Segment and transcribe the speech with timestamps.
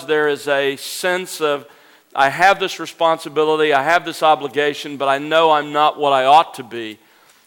[0.00, 1.66] there is a sense of,
[2.14, 6.24] I have this responsibility, I have this obligation, but I know I'm not what I
[6.24, 6.98] ought to be.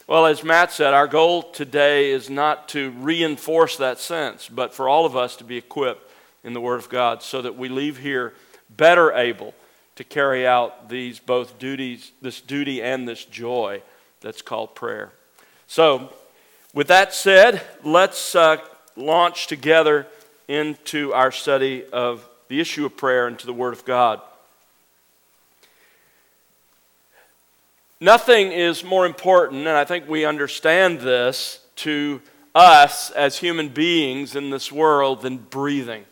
[0.06, 4.88] Well, as Matt said, our goal today is not to reinforce that sense, but for
[4.88, 6.10] all of us to be equipped
[6.44, 8.32] in the Word of God so that we leave here
[8.70, 9.54] better able
[9.96, 13.82] to carry out these both duties, this duty and this joy
[14.20, 15.12] that's called prayer.
[15.66, 16.12] So,
[16.72, 18.58] with that said, let's uh,
[18.94, 20.06] launch together
[20.46, 24.20] into our study of the issue of prayer and to the Word of God.
[28.00, 32.20] Nothing is more important, and I think we understand this, to
[32.54, 36.04] us as human beings in this world than breathing.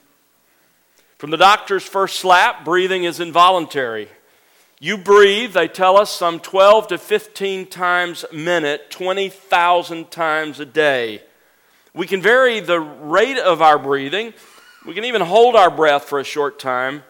[1.18, 4.08] From the doctor's first slap, breathing is involuntary.
[4.78, 10.66] You breathe, they tell us, some 12 to 15 times a minute, 20,000 times a
[10.66, 11.22] day.
[11.94, 14.34] We can vary the rate of our breathing.
[14.84, 17.04] We can even hold our breath for a short time,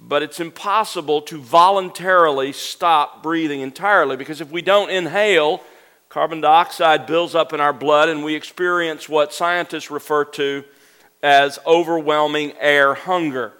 [0.00, 5.62] but it's impossible to voluntarily stop breathing entirely because if we don't inhale,
[6.08, 10.64] carbon dioxide builds up in our blood and we experience what scientists refer to
[11.22, 13.52] as overwhelming air hunger.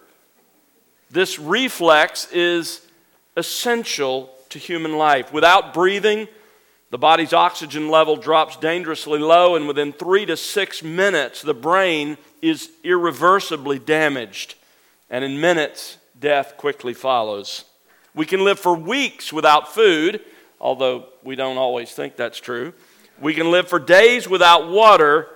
[1.12, 2.80] This reflex is
[3.36, 5.32] essential to human life.
[5.32, 6.27] Without breathing,
[6.95, 12.17] the body's oxygen level drops dangerously low, and within three to six minutes, the brain
[12.41, 14.55] is irreversibly damaged.
[15.11, 17.65] And in minutes, death quickly follows.
[18.15, 20.20] We can live for weeks without food,
[20.61, 22.72] although we don't always think that's true.
[23.20, 25.27] We can live for days without water,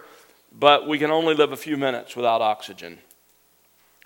[0.57, 2.99] but we can only live a few minutes without oxygen.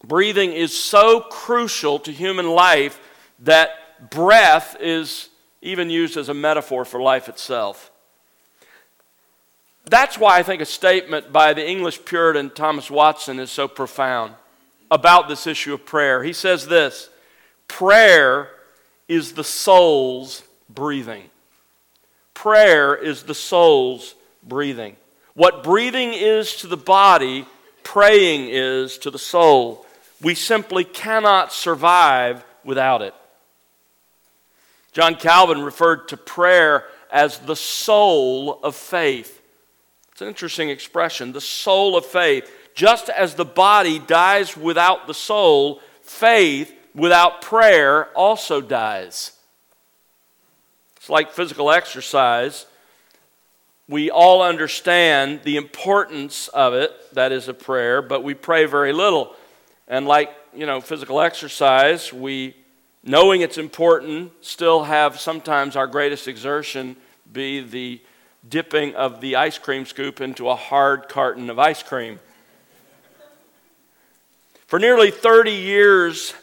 [0.02, 2.98] Breathing is so crucial to human life
[3.40, 5.28] that breath is
[5.62, 7.90] even used as a metaphor for life itself.
[9.86, 14.34] That's why I think a statement by the English Puritan Thomas Watson is so profound
[14.90, 16.22] about this issue of prayer.
[16.22, 17.08] He says this
[17.68, 18.50] Prayer
[19.08, 21.24] is the soul's breathing.
[22.34, 24.96] Prayer is the soul's breathing.
[25.34, 27.46] What breathing is to the body,
[27.82, 29.86] praying is to the soul.
[30.20, 33.14] We simply cannot survive without it.
[34.92, 39.42] John Calvin referred to prayer as the soul of faith.
[40.12, 42.50] It's an interesting expression, the soul of faith.
[42.74, 49.32] Just as the body dies without the soul, faith without prayer also dies.
[50.96, 52.66] It's like physical exercise.
[53.88, 58.92] We all understand the importance of it, that is a prayer, but we pray very
[58.92, 59.34] little.
[59.88, 62.54] And like, you know, physical exercise, we
[63.04, 66.96] knowing it's important, still have sometimes our greatest exertion
[67.32, 68.00] be the
[68.48, 72.18] dipping of the ice cream scoop into a hard carton of ice cream.
[74.66, 76.34] For nearly 30 years,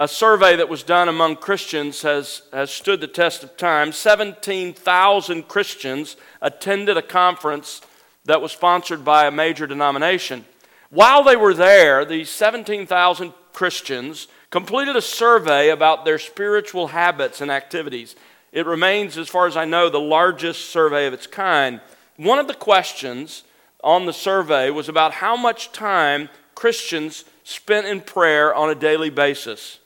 [0.00, 3.92] a survey that was done among Christians has, has stood the test of time.
[3.92, 7.80] 17,000 Christians attended a conference
[8.24, 10.44] that was sponsored by a major denomination.
[10.90, 17.50] While they were there, these 17,000 Christians completed a survey about their spiritual habits and
[17.50, 18.16] activities.
[18.52, 21.80] It remains, as far as I know, the largest survey of its kind.
[22.16, 23.44] One of the questions
[23.84, 29.10] on the survey was about how much time Christians spent in prayer on a daily
[29.10, 29.78] basis.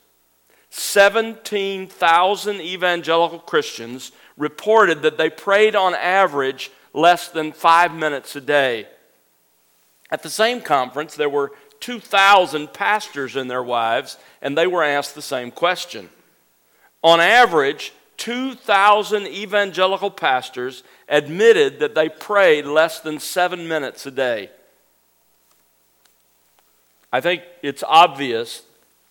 [0.69, 8.87] 17,000 evangelical Christians reported that they prayed on average less than five minutes a day.
[10.09, 11.51] At the same conference, there were
[11.83, 16.07] 2,000 pastors and their wives, and they were asked the same question.
[17.03, 24.49] On average, 2,000 evangelical pastors admitted that they prayed less than seven minutes a day.
[27.11, 28.61] I think it's obvious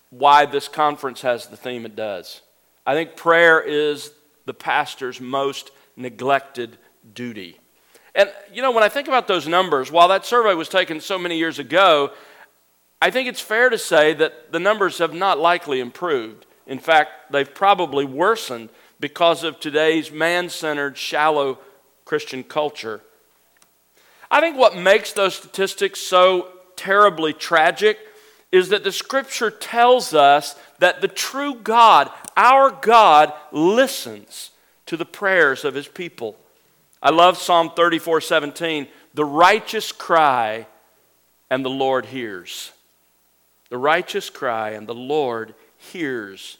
[0.09, 2.41] why this conference has the theme it does.
[2.87, 4.11] I think prayer is
[4.47, 6.79] the pastor's most neglected
[7.13, 7.59] duty.
[8.15, 11.19] And, you know, when I think about those numbers, while that survey was taken so
[11.19, 12.11] many years ago,
[13.03, 16.45] I think it's fair to say that the numbers have not likely improved.
[16.65, 18.69] In fact, they've probably worsened
[19.01, 21.59] because of today's man centered, shallow
[22.05, 23.01] Christian culture.
[24.31, 26.47] I think what makes those statistics so
[26.77, 27.99] terribly tragic
[28.53, 34.51] is that the scripture tells us that the true God, our God, listens
[34.85, 36.37] to the prayers of his people.
[37.01, 38.87] I love Psalm 34 17.
[39.13, 40.67] The righteous cry,
[41.49, 42.71] and the Lord hears.
[43.73, 46.59] The righteous cry, and the Lord hears.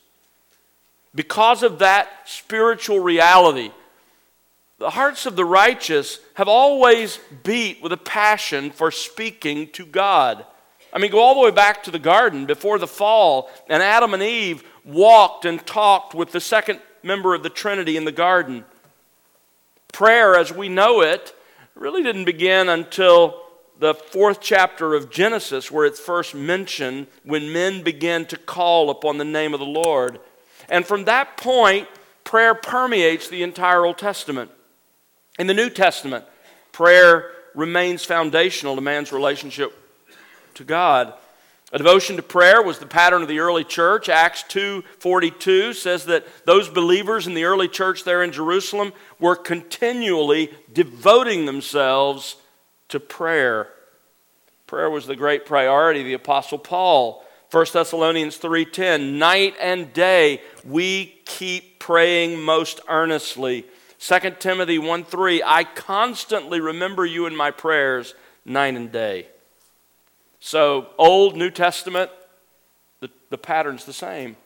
[1.14, 3.70] Because of that spiritual reality,
[4.80, 10.44] the hearts of the righteous have always beat with a passion for speaking to God.
[10.92, 14.16] I mean, go all the way back to the garden before the fall, and Adam
[14.16, 18.66] and Eve walked and talked with the second member of the Trinity in the garden.
[19.92, 21.36] Prayer, as we know it,
[21.76, 23.43] really didn't begin until
[23.84, 29.18] the fourth chapter of Genesis, where it's first mentioned when men began to call upon
[29.18, 30.22] the name of the Lord.
[30.70, 31.90] And from that point,
[32.24, 34.50] prayer permeates the entire Old Testament.
[35.38, 36.24] In the New Testament,
[36.72, 39.78] prayer remains foundational to man's relationship
[40.54, 41.14] to God.
[41.74, 44.08] A devotion to prayer was the pattern of the early church.
[44.08, 50.54] Acts 2:42 says that those believers in the early church there in Jerusalem were continually
[50.72, 52.38] devoting themselves
[52.88, 53.73] to prayer.
[54.74, 57.24] Prayer was the great priority of the apostle Paul.
[57.52, 63.68] 1 Thessalonians 3:10 Night and day we keep praying most earnestly.
[64.00, 68.16] 2 Timothy 1:3 I constantly remember you in my prayers
[68.46, 69.28] night and day.
[70.40, 72.10] So, Old, New Testament,
[73.00, 74.38] the, the pattern's the same.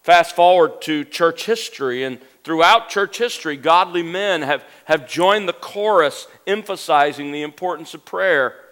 [0.00, 5.52] Fast forward to church history, and throughout church history, godly men have, have joined the
[5.52, 8.63] chorus emphasizing the importance of prayer.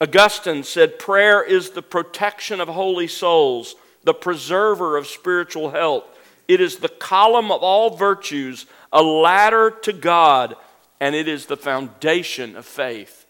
[0.00, 3.74] Augustine said, Prayer is the protection of holy souls,
[4.04, 6.04] the preserver of spiritual health.
[6.48, 10.56] It is the column of all virtues, a ladder to God,
[10.98, 13.26] and it is the foundation of faith.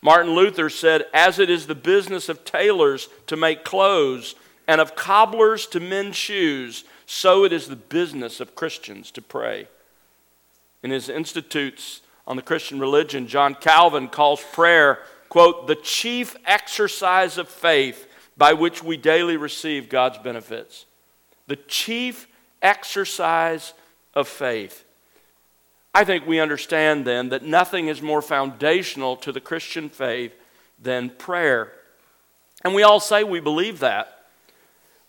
[0.00, 4.34] Martin Luther said, As it is the business of tailors to make clothes,
[4.70, 9.66] and of cobblers to mend shoes, so it is the business of Christians to pray.
[10.84, 17.38] In his Institutes on the Christian religion, John Calvin calls prayer, quote, the chief exercise
[17.38, 18.06] of faith
[18.36, 20.84] by which we daily receive God's benefits.
[21.46, 22.28] The chief
[22.60, 23.72] exercise
[24.12, 24.84] of faith.
[25.94, 30.32] I think we understand then that nothing is more foundational to the Christian faith
[30.80, 31.72] than prayer.
[32.62, 34.26] And we all say we believe that.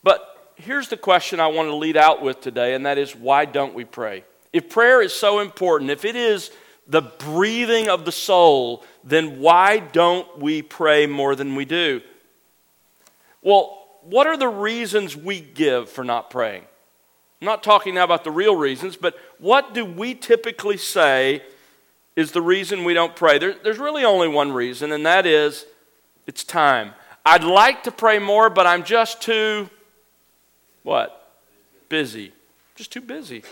[0.03, 3.45] But here's the question I want to lead out with today, and that is why
[3.45, 4.23] don't we pray?
[4.53, 6.51] If prayer is so important, if it is
[6.91, 12.01] the breathing of the soul, then why don't we pray more than we do?
[13.41, 16.63] Well, what are the reasons we give for not praying?
[17.39, 21.41] I'm not talking now about the real reasons, but what do we typically say
[22.17, 23.37] is the reason we don't pray?
[23.37, 25.65] There, there's really only one reason, and that is
[26.27, 26.94] it's time.
[27.25, 29.69] I'd like to pray more, but I'm just too,
[30.83, 31.39] what?
[31.87, 32.33] Busy.
[32.75, 33.44] Just too busy.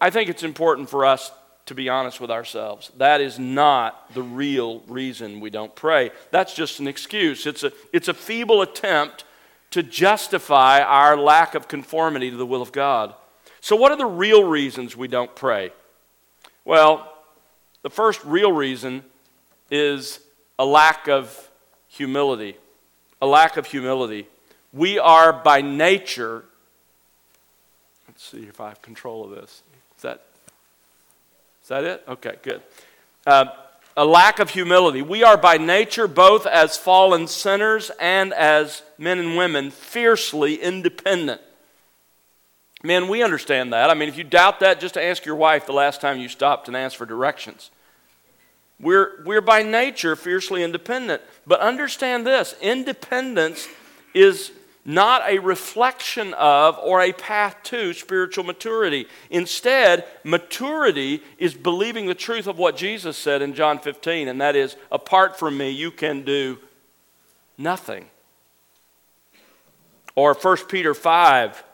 [0.00, 1.32] I think it's important for us
[1.66, 2.90] to be honest with ourselves.
[2.98, 6.10] That is not the real reason we don't pray.
[6.30, 7.46] That's just an excuse.
[7.46, 9.24] It's a, it's a feeble attempt
[9.70, 13.14] to justify our lack of conformity to the will of God.
[13.60, 15.72] So, what are the real reasons we don't pray?
[16.64, 17.10] Well,
[17.82, 19.02] the first real reason
[19.70, 20.20] is
[20.58, 21.50] a lack of
[21.88, 22.56] humility.
[23.22, 24.26] A lack of humility.
[24.72, 26.44] We are by nature,
[28.06, 29.62] let's see if I have control of this.
[31.64, 32.04] Is that it?
[32.06, 32.60] Okay, good.
[33.26, 33.46] Uh,
[33.96, 35.00] a lack of humility.
[35.00, 41.40] We are by nature, both as fallen sinners and as men and women, fiercely independent.
[42.82, 43.88] Men, we understand that.
[43.88, 46.68] I mean, if you doubt that, just ask your wife the last time you stopped
[46.68, 47.70] and asked for directions.
[48.78, 51.22] We're, we're by nature fiercely independent.
[51.46, 53.66] But understand this independence
[54.12, 54.52] is
[54.84, 59.06] not a reflection of or a path to spiritual maturity.
[59.30, 64.56] Instead, maturity is believing the truth of what Jesus said in John 15, and that
[64.56, 66.58] is, apart from me, you can do
[67.56, 68.06] nothing.
[70.14, 71.64] Or 1 Peter 5,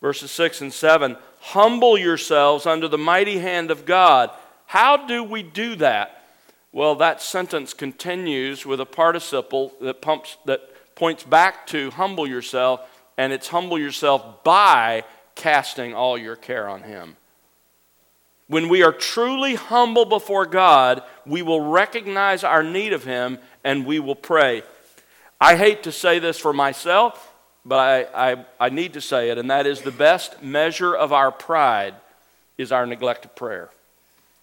[0.00, 4.30] verses 6 and 7 Humble yourselves under the mighty hand of God.
[4.66, 6.22] How do we do that?
[6.70, 10.60] Well, that sentence continues with a participle that, pumps, that
[11.00, 12.82] points back to humble yourself,
[13.16, 15.02] and it's humble yourself by
[15.34, 17.16] casting all your care on Him.
[18.48, 23.86] When we are truly humble before God, we will recognize our need of Him and
[23.86, 24.62] we will pray.
[25.40, 27.32] I hate to say this for myself,
[27.64, 31.14] but I, I, I need to say it, and that is the best measure of
[31.14, 31.94] our pride
[32.58, 33.70] is our neglect of prayer.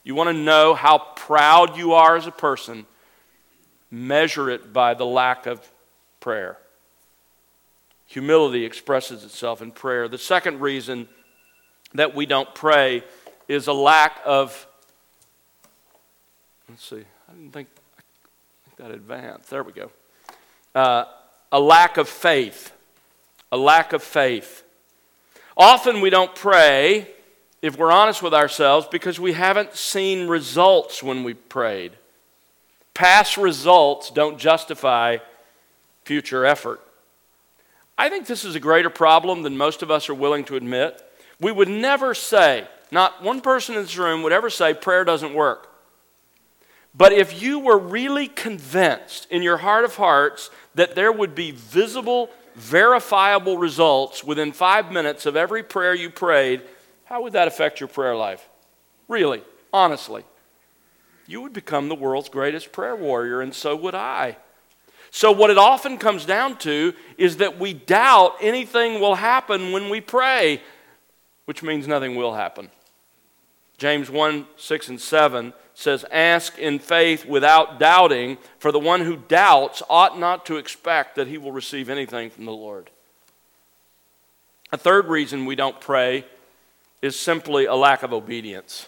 [0.03, 2.87] You want to know how proud you are as a person?
[3.91, 5.61] Measure it by the lack of
[6.27, 6.57] prayer.
[8.07, 10.10] Humility expresses itself in prayer.
[10.10, 11.07] The second reason
[11.93, 13.05] that we don't pray
[13.48, 14.67] is a lack of,
[16.67, 18.01] let's see, I didn't think, I
[18.65, 19.50] think that advanced.
[19.50, 19.89] There we go.
[20.75, 21.05] Uh,
[21.53, 22.74] a lack of faith.
[23.53, 24.63] A lack of faith.
[25.55, 27.07] Often we don't pray,
[27.62, 31.93] if we're honest with ourselves, because we haven't seen results when we prayed.
[32.93, 35.19] Past results don't justify
[36.07, 36.79] future effort.
[37.97, 41.03] I think this is a greater problem than most of us are willing to admit.
[41.41, 45.33] We would never say, not one person in this room would ever say prayer doesn't
[45.33, 45.69] work.
[46.95, 51.51] But if you were really convinced in your heart of hearts that there would be
[51.51, 56.61] visible, verifiable results within five minutes of every prayer you prayed,
[57.03, 58.47] how would that affect your prayer life?
[59.09, 60.23] Really, honestly.
[61.27, 64.37] You would become the world's greatest prayer warrior, and so would I.
[65.11, 69.89] So, what it often comes down to is that we doubt anything will happen when
[69.89, 70.61] we pray,
[71.45, 72.69] which means nothing will happen.
[73.77, 79.15] James 1 6 and 7 says, Ask in faith without doubting, for the one who
[79.15, 82.89] doubts ought not to expect that he will receive anything from the Lord.
[84.71, 86.25] A third reason we don't pray
[87.01, 88.87] is simply a lack of obedience.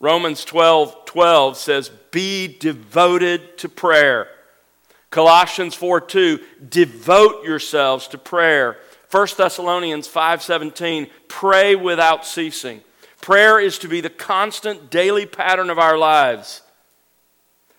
[0.00, 4.28] Romans 12 12 says, Be devoted to prayer.
[5.10, 8.78] Colossians 4 2, devote yourselves to prayer.
[9.10, 12.80] 1 Thessalonians 5 17, pray without ceasing.
[13.20, 16.62] Prayer is to be the constant daily pattern of our lives.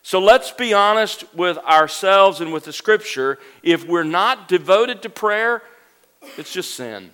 [0.04, 3.40] So let's be honest with ourselves and with the scripture.
[3.62, 5.62] If we're not devoted to prayer,
[6.38, 7.12] it's just sin.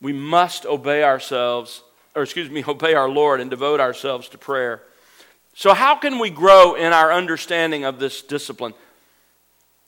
[0.00, 1.82] We must obey ourselves,
[2.14, 4.82] or excuse me, obey our Lord and devote ourselves to prayer.
[5.58, 8.74] So, how can we grow in our understanding of this discipline?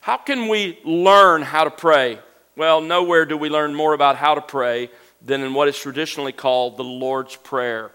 [0.00, 2.18] How can we learn how to pray?
[2.56, 4.90] Well, nowhere do we learn more about how to pray
[5.24, 7.92] than in what is traditionally called the Lord's Prayer,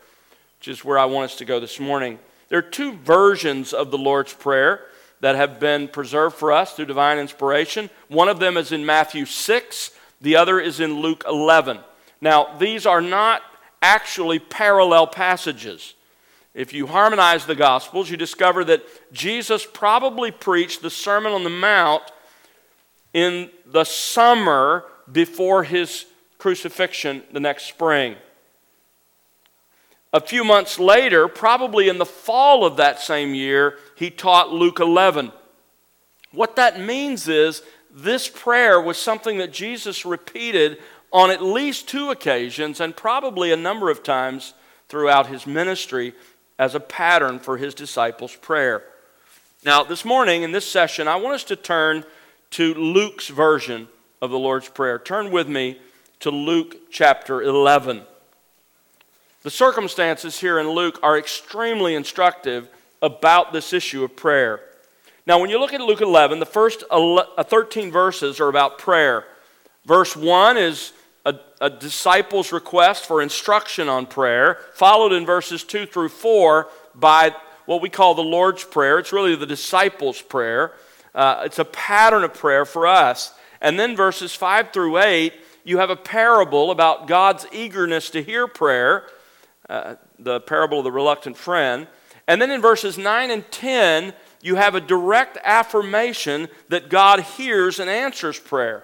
[0.57, 2.17] which is where I want us to go this morning.
[2.47, 4.85] There are two versions of the Lord's Prayer
[5.19, 7.89] that have been preserved for us through divine inspiration.
[8.07, 9.91] One of them is in Matthew 6,
[10.21, 11.79] the other is in Luke 11.
[12.21, 13.41] Now, these are not
[13.81, 15.94] actually parallel passages.
[16.55, 21.49] If you harmonize the Gospels, you discover that Jesus probably preached the Sermon on the
[21.49, 22.03] Mount
[23.13, 26.05] in the summer before his
[26.37, 28.15] crucifixion the next spring.
[30.13, 34.79] A few months later, probably in the fall of that same year, he taught Luke
[34.79, 35.33] 11.
[36.31, 40.77] What that means is this prayer was something that Jesus repeated
[41.11, 44.53] on at least two occasions and probably a number of times
[44.87, 46.13] throughout his ministry
[46.57, 48.83] as a pattern for his disciples' prayer.
[49.63, 52.05] Now, this morning in this session, I want us to turn
[52.51, 53.87] to Luke's version
[54.21, 54.99] of the Lord's Prayer.
[54.99, 55.79] Turn with me
[56.19, 58.03] to Luke chapter 11.
[59.43, 62.69] The circumstances here in Luke are extremely instructive
[63.01, 64.59] about this issue of prayer.
[65.27, 69.25] Now, when you look at Luke 11, the first uh, 13 verses are about prayer.
[69.85, 70.93] Verse 1 is
[71.25, 77.35] a, a, disciple's request for instruction on prayer, followed in verses 2 through 4 by
[77.65, 78.99] what we call the Lord's Prayer.
[78.99, 80.73] It's really the disciples' prayer.
[81.13, 83.33] Uh, it's a pattern of prayer for us.
[83.59, 85.33] And then verses 5 through 8
[85.65, 89.07] you have a parable about God's eagerness to hear prayer,
[89.67, 91.87] uh, the parable of the reluctant friend.
[92.27, 97.79] And then in verses 9 and 10, you have a direct affirmation that God hears
[97.79, 98.83] and answers prayer.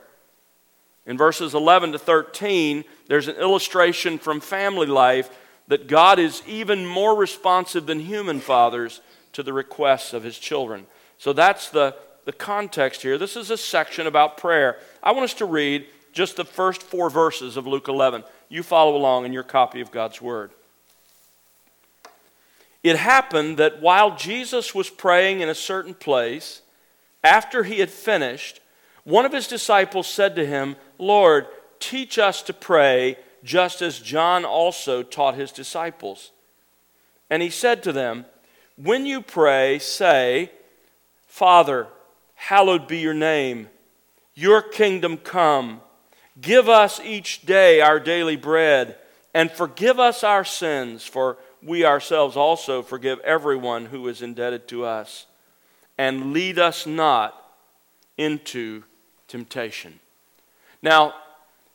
[1.12, 5.30] In verses 11 to 13, there's an illustration from family life
[5.68, 9.01] that God is even more responsive than human fathers
[9.34, 10.86] to the requests of his children.
[11.18, 13.18] So that's the, the context here.
[13.18, 14.77] This is a section about prayer.
[15.03, 18.24] I want us to read just the first four verses of Luke 11.
[18.48, 20.51] You follow along in your copy of God's Word.
[22.84, 26.62] It happened that while Jesus was praying in a certain place,
[27.22, 28.62] after he had finished,
[29.03, 31.48] one of his disciples said to him, Lord,
[31.79, 36.29] teach us to pray, just as John also taught his disciples.
[37.27, 38.25] And he said to them,
[38.77, 40.51] When you pray, say,
[41.25, 41.88] Father,
[42.36, 43.67] hallowed be your name,
[44.36, 45.81] your kingdom come.
[46.39, 48.96] Give us each day our daily bread,
[49.34, 54.86] and forgive us our sins, for we ourselves also forgive everyone who is indebted to
[54.86, 55.25] us.
[55.98, 57.36] And lead us not
[58.17, 58.84] into
[59.27, 60.00] temptation.
[60.82, 61.14] Now,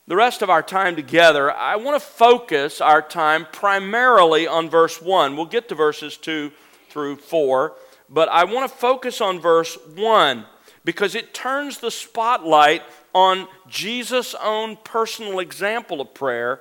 [0.09, 5.03] the rest of our time together, I want to focus our time primarily on verse
[5.03, 5.37] 1.
[5.37, 6.53] We'll get to verses 2
[6.91, 7.75] through 4,
[8.09, 10.45] but I want to focus on verse 1
[10.85, 12.83] because it turns the spotlight
[13.13, 16.61] on Jesus' own personal example of prayer,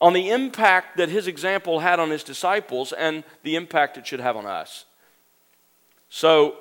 [0.00, 4.20] on the impact that his example had on his disciples, and the impact it should
[4.20, 4.84] have on us.
[6.08, 6.56] So,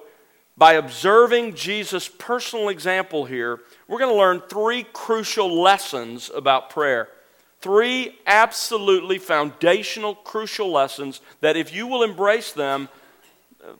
[0.57, 7.09] by observing Jesus' personal example here, we're going to learn three crucial lessons about prayer.
[7.59, 12.89] Three absolutely foundational, crucial lessons that, if you will embrace them,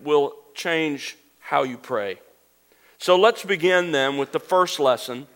[0.02, 2.20] will change how you pray.
[2.98, 5.28] So let's begin then with the first lesson.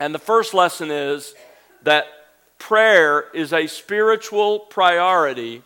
[0.00, 1.34] And the first lesson is
[1.82, 2.06] that
[2.58, 5.62] prayer is a spiritual priority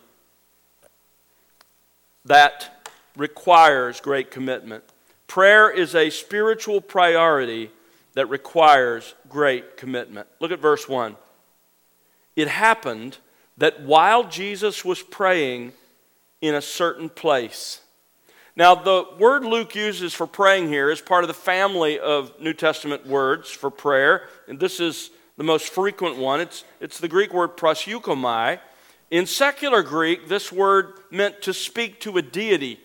[2.25, 2.76] that
[3.17, 4.83] requires great commitment.
[5.27, 7.71] Prayer is a spiritual priority
[8.13, 10.27] that requires great commitment.
[10.39, 11.17] Look at verse 1.
[12.35, 13.17] It happened
[13.57, 15.73] that while Jesus was praying
[16.41, 17.81] in a certain place,
[18.57, 22.53] now, the word Luke uses for praying here is part of the family of New
[22.53, 26.41] Testament words for prayer, and this is the most frequent one.
[26.41, 28.59] It's, it's the Greek word proseuchomai.
[29.11, 32.79] In secular Greek, this word meant to speak to a deity.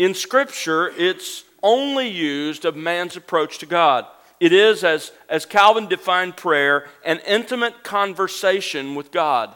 [0.00, 4.06] In Scripture, it's only used of man's approach to God.
[4.40, 9.54] It is, as, as Calvin defined prayer, an intimate conversation with God.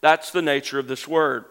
[0.00, 1.44] That's the nature of this word.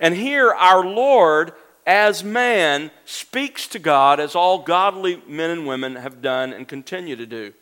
[0.00, 1.52] And here, our Lord
[1.86, 7.14] as man speaks to God as all godly men and women have done and continue
[7.14, 7.52] to do.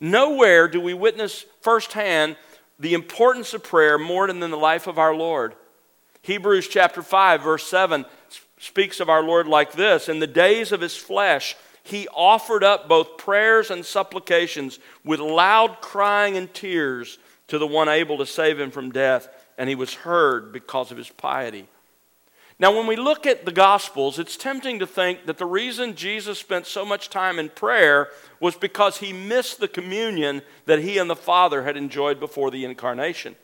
[0.00, 2.36] Nowhere do we witness firsthand
[2.78, 5.54] the importance of prayer more than in the life of our Lord.
[6.20, 8.04] Hebrews chapter 5, verse 7
[8.60, 12.88] speaks of our Lord like this In the days of his flesh, he offered up
[12.88, 18.60] both prayers and supplications with loud crying and tears to the one able to save
[18.60, 21.66] him from death, and he was heard because of his piety.
[22.60, 26.38] Now, when we look at the Gospels, it's tempting to think that the reason Jesus
[26.38, 31.08] spent so much time in prayer was because he missed the communion that he and
[31.08, 33.34] the Father had enjoyed before the incarnation.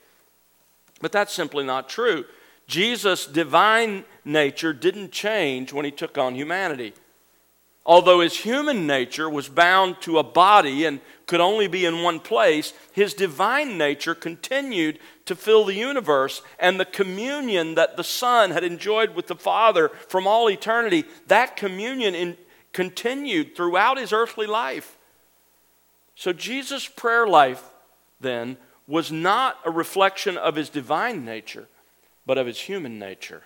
[1.01, 2.27] But that's simply not true.
[2.67, 6.93] Jesus' divine nature didn't change when he took on humanity.
[7.85, 12.19] Although his human nature was bound to a body and could only be in one
[12.19, 16.43] place, his divine nature continued to fill the universe.
[16.59, 21.57] And the communion that the Son had enjoyed with the Father from all eternity, that
[21.57, 22.37] communion in,
[22.73, 24.99] continued throughout his earthly life.
[26.17, 27.63] So Jesus' prayer life
[28.21, 28.57] then
[28.89, 31.69] was not a reflection of his divine nature,
[32.27, 33.43] but of his human nature.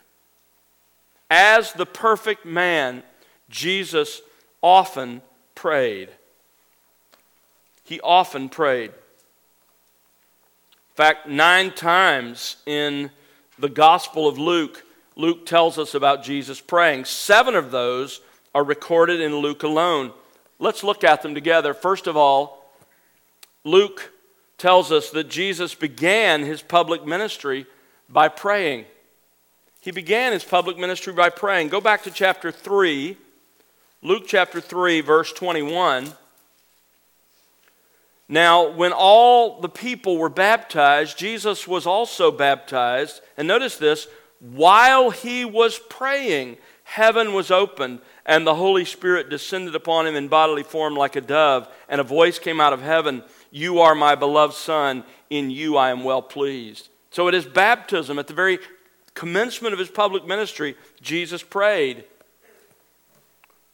[1.30, 3.02] As the perfect man,
[3.48, 4.20] Jesus
[4.62, 5.22] often
[5.54, 6.08] prayed.
[7.84, 8.90] He often prayed.
[8.90, 13.10] In fact, nine times in
[13.58, 14.84] the Gospel of Luke,
[15.16, 17.04] Luke tells us about Jesus praying.
[17.04, 18.20] Seven of those
[18.54, 20.12] are recorded in Luke alone.
[20.58, 21.74] Let's look at them together.
[21.74, 22.72] First of all,
[23.64, 24.12] Luke
[24.58, 27.66] tells us that Jesus began his public ministry
[28.10, 28.84] by praying.
[29.80, 31.68] He began his public ministry by praying.
[31.68, 33.16] Go back to chapter 3
[34.02, 36.10] Luke chapter 3, verse 21.
[38.30, 43.20] Now, when all the people were baptized, Jesus was also baptized.
[43.36, 49.74] And notice this while he was praying, heaven was opened, and the Holy Spirit descended
[49.74, 51.68] upon him in bodily form like a dove.
[51.86, 55.90] And a voice came out of heaven You are my beloved Son, in you I
[55.90, 56.88] am well pleased.
[57.10, 58.58] So, at his baptism, at the very
[59.14, 62.04] commencement of his public ministry, Jesus prayed.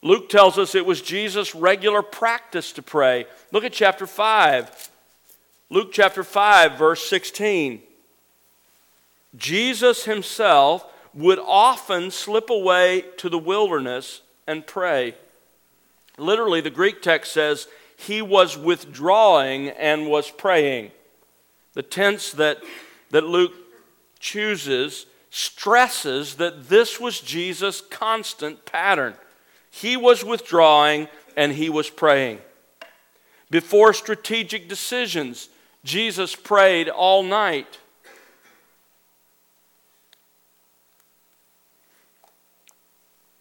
[0.03, 3.27] Luke tells us it was Jesus' regular practice to pray.
[3.53, 4.91] Look at chapter 5.
[5.69, 7.83] Luke chapter 5, verse 16.
[9.37, 15.15] Jesus himself would often slip away to the wilderness and pray.
[16.19, 20.93] Literally, the Greek text says he was withdrawing and was praying.
[21.75, 22.59] The tense that,
[23.11, 23.55] that Luke
[24.19, 29.15] chooses stresses that this was Jesus' constant pattern.
[29.71, 32.39] He was withdrawing and he was praying.
[33.51, 35.51] Before strategic decisions,
[35.85, 37.79] Jesus prayed all night.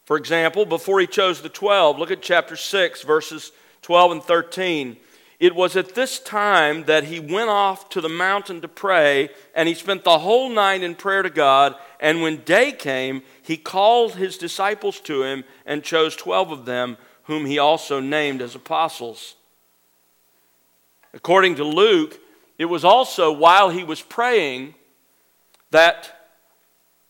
[0.04, 3.52] For example, before he chose the 12, look at chapter 6, verses
[3.82, 4.98] 12 and 13.
[5.40, 9.68] It was at this time that he went off to the mountain to pray, and
[9.68, 11.76] he spent the whole night in prayer to God.
[12.00, 16.98] And when day came, he called his disciples to him and chose 12 of them,
[17.24, 19.36] whom he also named as apostles.
[21.14, 22.20] According to Luke,
[22.58, 24.76] it was also while he was praying
[25.72, 26.30] that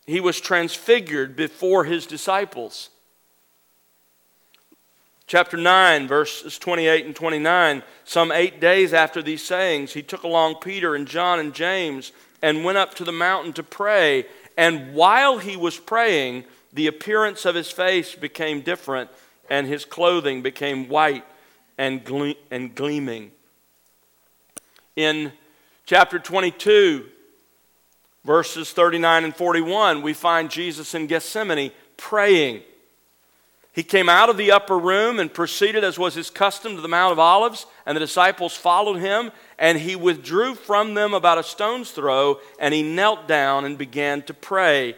[0.06, 2.90] he was transfigured before his disciples.
[5.26, 7.82] Chapter 9, verses 28 and 29.
[8.04, 12.12] Some eight days after these sayings, he took along Peter and John and James
[12.42, 14.26] and went up to the mountain to pray.
[14.56, 19.10] And while he was praying, the appearance of his face became different,
[19.50, 21.24] and his clothing became white
[21.76, 23.32] and, gle- and gleaming.
[24.94, 25.32] In
[25.86, 27.04] chapter 22,
[28.24, 32.62] verses 39 and 41, we find Jesus in Gethsemane praying.
[33.76, 36.88] He came out of the upper room and proceeded, as was his custom, to the
[36.88, 41.42] Mount of Olives, and the disciples followed him, and he withdrew from them about a
[41.42, 44.96] stone's throw, and he knelt down and began to pray.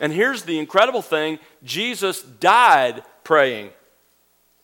[0.00, 3.70] And here's the incredible thing Jesus died praying.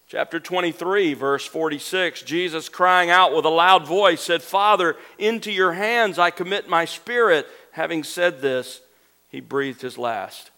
[0.09, 5.75] Chapter 23, verse 46 Jesus, crying out with a loud voice, said, Father, into your
[5.75, 7.47] hands I commit my spirit.
[7.71, 8.81] Having said this,
[9.29, 10.51] he breathed his last.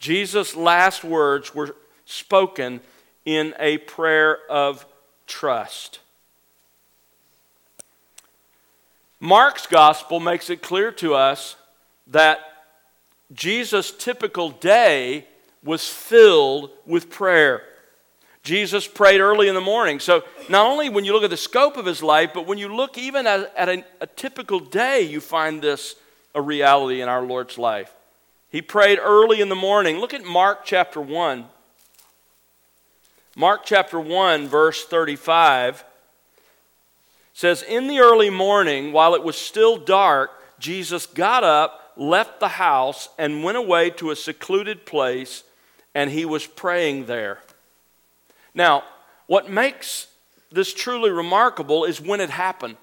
[0.00, 2.80] Jesus' last words were spoken
[3.24, 4.86] in a prayer of
[5.26, 5.98] trust.
[9.20, 11.56] Mark's gospel makes it clear to us
[12.06, 12.38] that
[13.34, 15.26] Jesus' typical day
[15.62, 17.62] was filled with prayer.
[18.42, 19.98] Jesus prayed early in the morning.
[19.98, 22.72] So, not only when you look at the scope of his life, but when you
[22.72, 25.96] look even at, at a, a typical day, you find this
[26.32, 27.92] a reality in our Lord's life.
[28.48, 29.98] He prayed early in the morning.
[29.98, 31.46] Look at Mark chapter 1.
[33.38, 35.84] Mark chapter 1, verse 35
[37.34, 42.48] says, In the early morning, while it was still dark, Jesus got up, left the
[42.48, 45.44] house, and went away to a secluded place,
[45.94, 47.40] and he was praying there.
[48.54, 48.84] Now,
[49.26, 50.06] what makes
[50.50, 52.78] this truly remarkable is when it happened.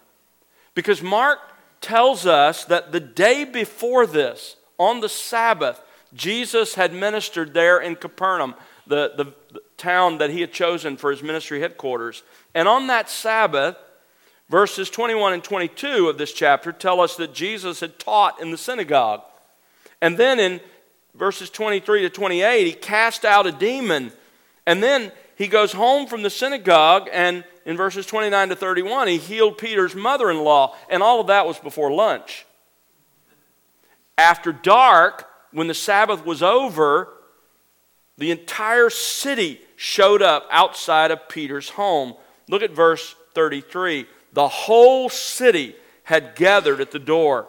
[0.76, 1.40] Because Mark
[1.82, 5.82] tells us that the day before this, on the Sabbath,
[6.14, 8.54] Jesus had ministered there in Capernaum,
[8.86, 12.24] the, the, town that he had chosen for his ministry headquarters.
[12.54, 13.76] And on that Sabbath,
[14.50, 18.58] verses 21 and 22 of this chapter tell us that Jesus had taught in the
[18.58, 19.22] synagogue.
[20.02, 20.62] And then in
[21.16, 24.12] verses 23 to 28, he cast out a demon.
[24.66, 29.18] And then he goes home from the synagogue, and in verses 29 to 31, he
[29.18, 30.76] healed Peter's mother in law.
[30.90, 32.46] And all of that was before lunch.
[34.18, 37.10] After dark, when the Sabbath was over,
[38.18, 42.14] the entire city showed up outside of Peter's home.
[42.48, 44.06] Look at verse 33.
[44.34, 47.48] The whole city had gathered at the door.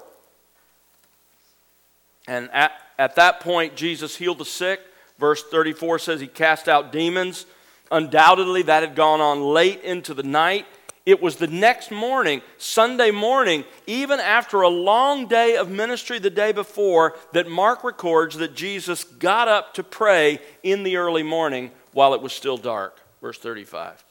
[2.27, 4.81] And at, at that point, Jesus healed the sick.
[5.19, 7.47] Verse 34 says he cast out demons.
[7.91, 10.67] Undoubtedly, that had gone on late into the night.
[11.07, 16.31] It was the next morning, Sunday morning, even after a long day of ministry the
[16.31, 21.73] day before, that Mark records that Jesus got up to pray in the early morning
[21.93, 23.01] while it was still dark.
[23.21, 24.03] Verse 35.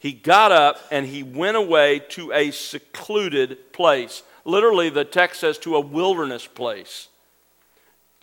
[0.00, 4.24] He got up and he went away to a secluded place.
[4.44, 7.08] Literally, the text says to a wilderness place.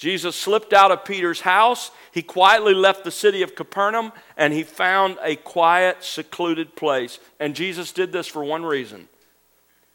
[0.01, 1.91] Jesus slipped out of Peter's house.
[2.11, 7.19] He quietly left the city of Capernaum and he found a quiet, secluded place.
[7.39, 9.09] And Jesus did this for one reason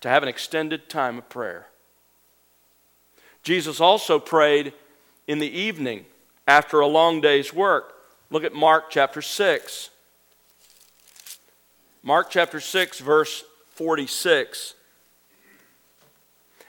[0.03, 1.67] to have an extended time of prayer.
[3.43, 4.73] Jesus also prayed
[5.27, 6.07] in the evening
[6.47, 7.97] after a long day's work.
[8.31, 9.91] Look at Mark chapter 6.
[12.05, 14.75] Mark chapter 6, verse 46.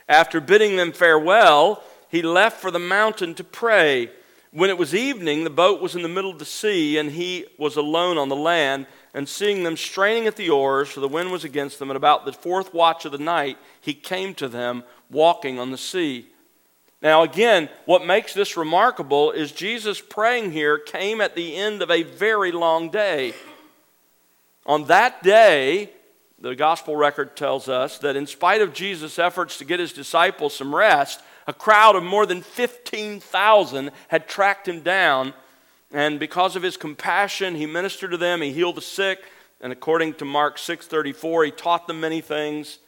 [0.09, 4.09] After bidding them farewell, he left for the mountain to pray.
[4.51, 7.45] When it was evening, the boat was in the middle of the sea, and he
[7.57, 8.87] was alone on the land.
[9.13, 12.25] And seeing them straining at the oars, for the wind was against them, and about
[12.25, 16.27] the fourth watch of the night, he came to them walking on the sea.
[17.01, 21.91] Now, again, what makes this remarkable is Jesus praying here came at the end of
[21.91, 23.33] a very long day.
[24.65, 25.91] On that day,
[26.39, 30.55] the gospel record tells us that in spite of Jesus' efforts to get his disciples
[30.55, 35.33] some rest, a crowd of more than 15,000 had tracked him down.
[35.91, 39.23] And because of his compassion, he ministered to them, he healed the sick,
[39.61, 42.79] and according to Mark 6:34, he taught them many things.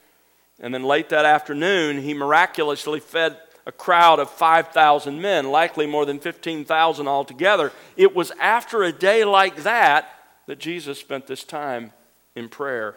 [0.59, 6.05] And then late that afternoon, he miraculously fed a crowd of 5,000 men, likely more
[6.05, 7.71] than 15,000 altogether.
[7.95, 10.13] It was after a day like that
[10.47, 11.93] that Jesus spent this time
[12.35, 12.95] in prayer.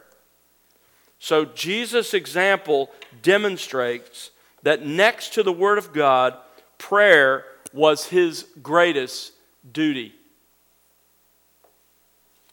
[1.19, 2.91] So Jesus' example
[3.23, 4.32] demonstrates
[4.63, 6.35] that next to the Word of God,
[6.79, 9.33] prayer was his greatest
[9.71, 10.15] duty.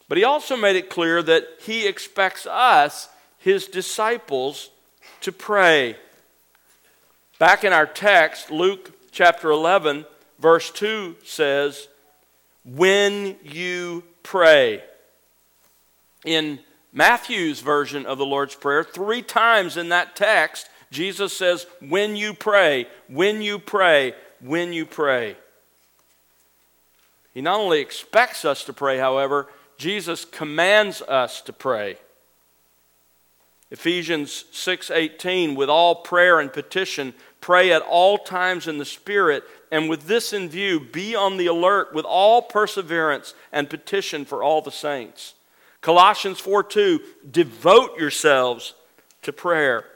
[0.08, 4.70] But he also made it clear that he expects us, his disciples,
[5.20, 5.96] to pray.
[7.38, 10.04] Back in our text, Luke chapter 11,
[10.38, 11.88] verse 2 says,
[12.64, 14.82] When you pray.
[16.24, 16.58] In
[16.92, 22.34] Matthew's version of the Lord's Prayer, three times in that text, Jesus says, when you
[22.34, 25.36] pray, when you pray, when you pray.
[27.32, 29.46] He not only expects us to pray, however,
[29.78, 31.96] Jesus commands us to pray.
[33.70, 39.88] Ephesians 6:18 with all prayer and petition pray at all times in the spirit and
[39.88, 44.60] with this in view be on the alert with all perseverance and petition for all
[44.60, 45.34] the saints.
[45.80, 47.00] Colossians 4:2
[47.30, 48.74] devote yourselves
[49.22, 49.86] to prayer.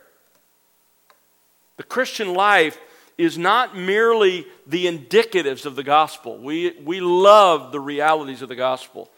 [1.77, 2.79] The Christian life
[3.17, 6.39] is not merely the indicatives of the gospel.
[6.39, 9.11] We, we love the realities of the gospel,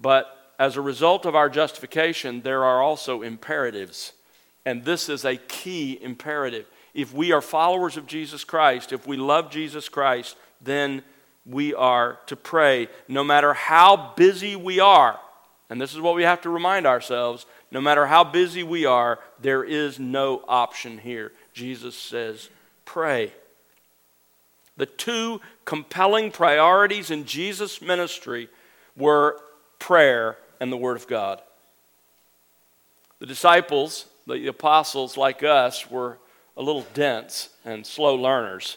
[0.00, 4.12] but as a result of our justification, there are also imperatives.
[4.64, 6.66] And this is a key imperative.
[6.94, 11.02] If we are followers of Jesus Christ, if we love Jesus Christ, then
[11.44, 15.20] we are to pray no matter how busy we are.
[15.68, 19.18] And this is what we have to remind ourselves no matter how busy we are,
[19.40, 21.32] there is no option here.
[21.56, 22.50] Jesus says,
[22.84, 23.32] pray.
[24.76, 28.50] The two compelling priorities in Jesus' ministry
[28.94, 29.40] were
[29.78, 31.40] prayer and the Word of God.
[33.20, 36.18] The disciples, the apostles like us, were
[36.58, 38.76] a little dense and slow learners.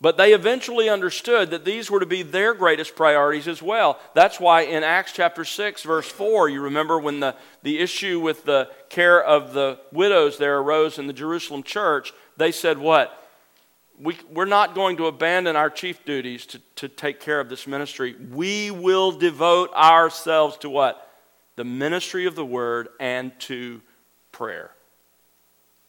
[0.00, 3.98] But they eventually understood that these were to be their greatest priorities as well.
[4.14, 7.34] That's why in Acts chapter 6, verse 4, you remember when the,
[7.64, 12.52] the issue with the care of the widows there arose in the Jerusalem church, they
[12.52, 13.14] said, What?
[14.00, 17.66] We, we're not going to abandon our chief duties to, to take care of this
[17.66, 18.14] ministry.
[18.14, 21.10] We will devote ourselves to what?
[21.56, 23.80] The ministry of the word and to
[24.30, 24.70] prayer.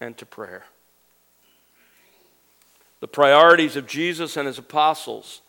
[0.01, 0.63] And to prayer.
[2.99, 5.41] The priorities of Jesus and his apostles,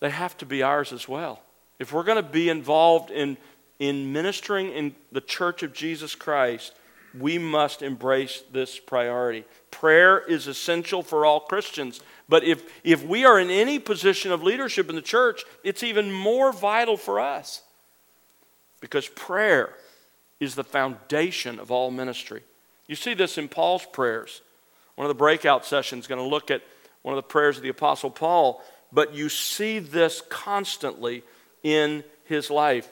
[0.00, 1.42] they have to be ours as well.
[1.78, 3.36] If we're going to be involved in,
[3.78, 6.72] in ministering in the church of Jesus Christ,
[7.18, 9.44] we must embrace this priority.
[9.70, 12.00] Prayer is essential for all Christians.
[12.28, 16.12] But if, if we are in any position of leadership in the church, it's even
[16.12, 17.62] more vital for us.
[18.80, 19.74] Because prayer
[20.40, 22.42] is the foundation of all ministry.
[22.86, 24.42] You see this in Paul's prayers.
[24.96, 26.62] One of the breakout sessions going to look at
[27.02, 31.22] one of the prayers of the Apostle Paul, but you see this constantly
[31.62, 32.90] in his life.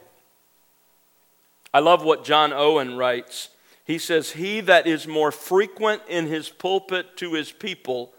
[1.73, 3.49] I love what John Owen writes
[3.85, 8.13] he says, He that is more frequent in his pulpit to his people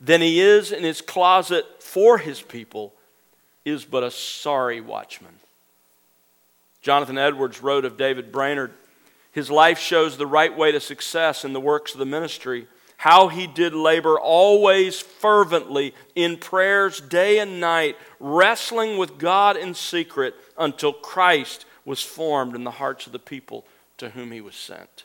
[0.00, 2.92] than he is in his closet for his people
[3.64, 5.34] is but a sorry watchman.
[6.80, 8.72] Jonathan Edwards wrote of David Brainerd
[9.30, 12.66] His life shows the right way to success in the works of the ministry,
[13.02, 19.74] how he did labor always fervently in prayers day and night, wrestling with God in
[19.74, 23.64] secret until Christ was formed in the hearts of the people
[23.98, 25.02] to whom he was sent.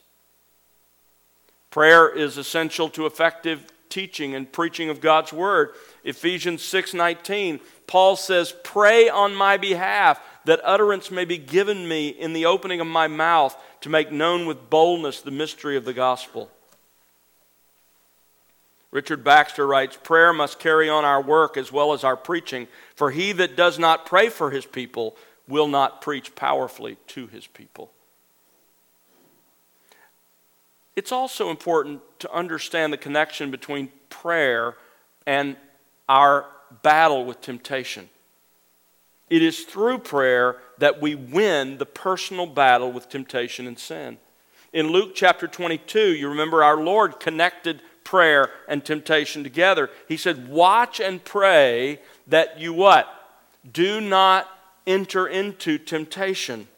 [1.71, 5.73] Prayer is essential to effective teaching and preaching of God's word.
[6.03, 12.33] Ephesians 6:19, Paul says, "Pray on my behalf that utterance may be given me in
[12.33, 16.51] the opening of my mouth to make known with boldness the mystery of the gospel."
[18.91, 23.11] Richard Baxter writes, Prayer must carry on our work as well as our preaching, for
[23.11, 25.15] he that does not pray for his people
[25.47, 27.91] will not preach powerfully to his people.
[30.95, 34.75] It's also important to understand the connection between prayer
[35.25, 35.55] and
[36.09, 36.45] our
[36.81, 38.09] battle with temptation.
[39.29, 44.17] It is through prayer that we win the personal battle with temptation and sin.
[44.73, 49.89] In Luke chapter 22, you remember our Lord connected prayer and temptation together.
[50.07, 53.07] He said, Watch and pray that you what?
[53.69, 54.49] Do not
[54.87, 56.69] enter into temptation.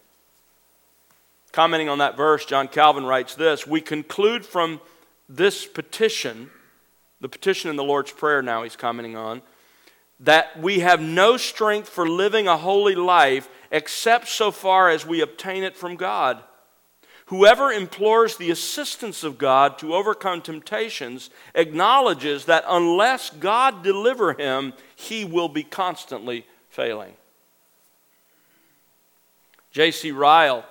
[1.52, 4.82] Commenting on that verse, John Calvin writes this We conclude from
[5.30, 6.50] this petition,
[7.22, 9.44] the petition in the Lord's Prayer now he's commenting on,
[10.20, 15.22] that we have no strength for living a holy life except so far as we
[15.22, 16.44] obtain it from God.
[17.30, 24.74] Whoever implores the assistance of God to overcome temptations acknowledges that unless God deliver him,
[24.96, 27.14] he will be constantly failing.
[29.72, 30.12] J.C.
[30.12, 30.66] Ryle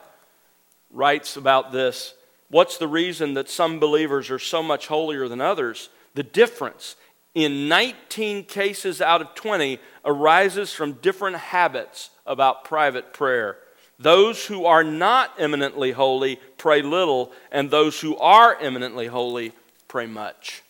[0.90, 2.14] writes about this.
[2.50, 5.90] What's the reason that some believers are so much holier than others?
[6.14, 6.96] The difference
[7.36, 13.58] in 19 cases out of 20 arises from different habits about private prayer.
[13.98, 19.52] Those who are not eminently holy pray little, and those who are eminently holy
[19.88, 20.62] pray much.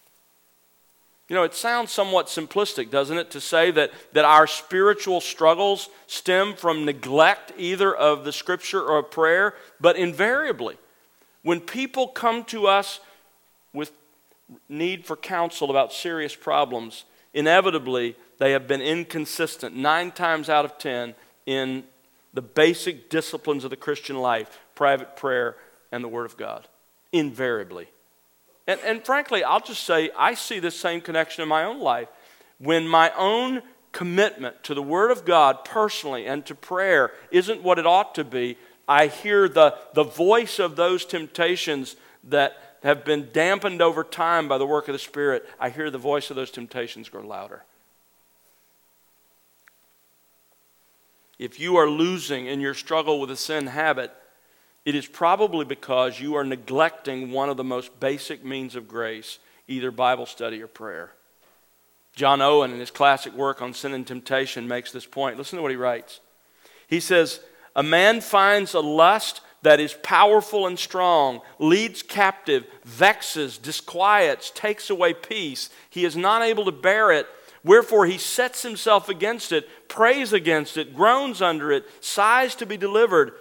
[1.29, 5.91] You know, it sounds somewhat simplistic, doesn't it, to say that, that our spiritual struggles
[6.07, 10.79] stem from neglect either of the scripture or prayer, but invariably,
[11.43, 13.01] when people come to us
[13.75, 13.93] with
[14.71, 20.79] need for counsel about serious problems, inevitably they have been inconsistent nine times out of
[20.79, 21.15] ten
[21.45, 21.85] in
[22.39, 25.57] the basic disciplines of the Christian life private prayer
[25.91, 26.69] and the Word of God.
[27.13, 27.89] invariably.
[28.69, 32.07] And, and frankly, I'll just say I see this same connection in my own life.
[32.61, 37.81] When my own commitment to the Word of God personally and to prayer isn't what
[37.81, 43.31] it ought to be, I hear the, the voice of those temptations that have been
[43.33, 45.45] dampened over time by the work of the Spirit.
[45.59, 47.65] I hear the voice of those temptations grow louder.
[51.39, 54.13] If you are losing in your struggle with a sin habit,
[54.85, 59.39] it is probably because you are neglecting one of the most basic means of grace,
[59.69, 61.13] either Bible study or prayer.
[62.17, 65.39] John Owen, in his classic work on sin and temptation, makes this point.
[65.39, 66.21] Listen to what he writes.
[66.89, 67.41] He says,
[67.77, 74.91] A man finds a lust that is powerful and strong, leads captive, vexes, disquiets, takes
[74.91, 75.71] away peace.
[75.91, 77.29] He is not able to bear it.
[77.69, 82.79] Wherefore he sets himself against it, prays against it, groans under it, sighs to be
[82.79, 83.35] delivered.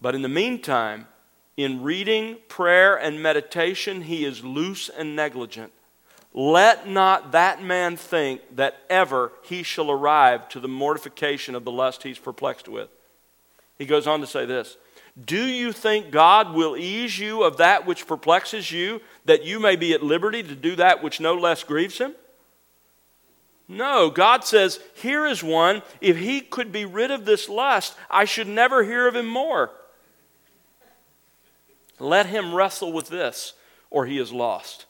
[0.00, 1.08] But in the meantime,
[1.56, 5.72] in reading, prayer, and meditation, he is loose and negligent.
[6.32, 11.72] Let not that man think that ever he shall arrive to the mortification of the
[11.72, 12.88] lust he's perplexed with.
[13.80, 14.76] He goes on to say this
[15.26, 19.74] Do you think God will ease you of that which perplexes you, that you may
[19.74, 22.14] be at liberty to do that which no less grieves him?
[23.68, 25.82] No, God says, Here is one.
[26.00, 29.70] If he could be rid of this lust, I should never hear of him more.
[32.00, 33.52] Let him wrestle with this,
[33.90, 34.86] or he is lost.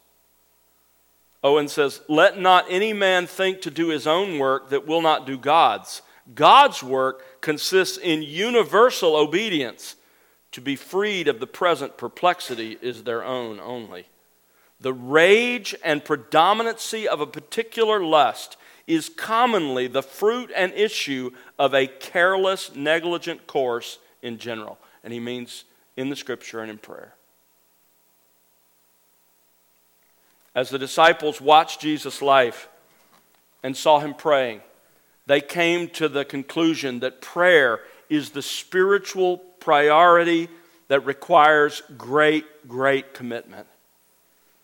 [1.43, 5.27] Owen says, Let not any man think to do his own work that will not
[5.27, 6.03] do God's.
[6.35, 9.97] God's work consists in universal obedience.
[10.53, 14.07] To be freed of the present perplexity is their own only.
[14.81, 18.57] The rage and predominancy of a particular lust
[18.89, 24.79] is commonly the fruit and issue of a careless, negligent course in general.
[25.05, 25.65] And he means
[25.97, 27.15] in the scripture and in prayer.
[30.55, 32.69] As the disciples watched Jesus' life
[33.63, 34.63] and saw him praying,
[35.27, 40.49] they came to the conclusion that prayer is the spiritual priority
[40.89, 43.67] that requires great, great commitment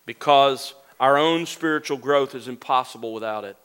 [0.07, 3.55] because our own spiritual growth is impossible without it.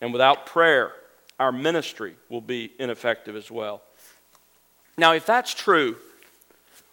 [0.00, 0.92] And without prayer,
[1.38, 3.82] our ministry will be ineffective as well.
[4.96, 5.96] Now, if that's true,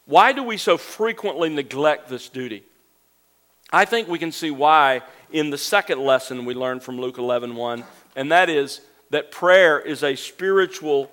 [0.05, 2.63] why do we so frequently neglect this duty?
[3.71, 7.55] I think we can see why in the second lesson we learned from Luke 11
[7.55, 7.83] 1,
[8.15, 11.11] and that is that prayer is a spiritual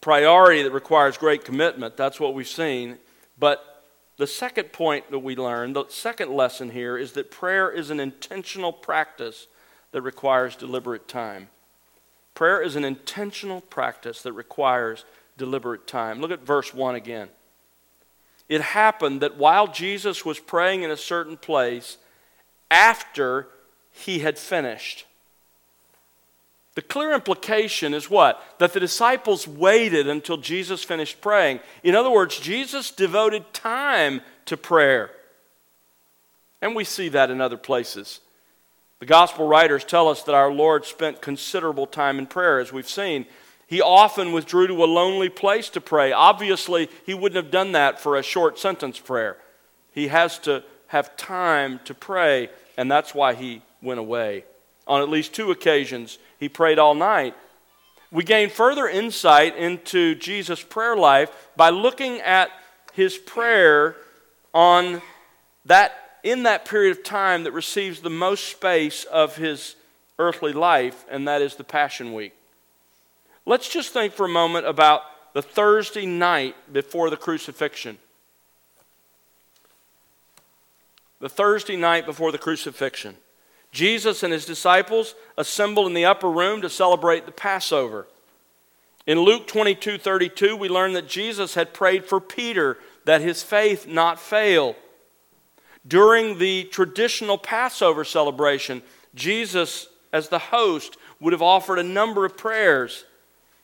[0.00, 1.96] priority that requires great commitment.
[1.96, 2.98] That's what we've seen.
[3.38, 3.71] But
[4.16, 8.00] the second point that we learn, the second lesson here, is that prayer is an
[8.00, 9.46] intentional practice
[9.92, 11.48] that requires deliberate time.
[12.34, 15.04] Prayer is an intentional practice that requires
[15.36, 16.20] deliberate time.
[16.20, 17.28] Look at verse 1 again.
[18.48, 21.98] It happened that while Jesus was praying in a certain place,
[22.70, 23.48] after
[23.90, 25.06] he had finished,
[26.74, 28.42] the clear implication is what?
[28.58, 31.60] That the disciples waited until Jesus finished praying.
[31.82, 35.10] In other words, Jesus devoted time to prayer.
[36.62, 38.20] And we see that in other places.
[39.00, 42.88] The gospel writers tell us that our Lord spent considerable time in prayer, as we've
[42.88, 43.26] seen.
[43.66, 46.12] He often withdrew to a lonely place to pray.
[46.12, 49.36] Obviously, he wouldn't have done that for a short sentence prayer.
[49.92, 54.44] He has to have time to pray, and that's why he went away.
[54.86, 57.36] On at least two occasions, he prayed all night.
[58.10, 62.50] We gain further insight into Jesus' prayer life by looking at
[62.94, 63.94] his prayer
[64.52, 65.00] on
[65.66, 65.92] that
[66.24, 69.76] in that period of time that receives the most space of his
[70.18, 72.34] earthly life, and that is the Passion Week.
[73.46, 75.02] Let's just think for a moment about
[75.34, 77.98] the Thursday night before the crucifixion.
[81.20, 83.14] The Thursday night before the crucifixion.
[83.72, 88.06] Jesus and his disciples assembled in the upper room to celebrate the Passover.
[89.06, 93.88] In Luke 22 32, we learn that Jesus had prayed for Peter that his faith
[93.88, 94.76] not fail.
[95.86, 98.82] During the traditional Passover celebration,
[99.14, 103.04] Jesus, as the host, would have offered a number of prayers.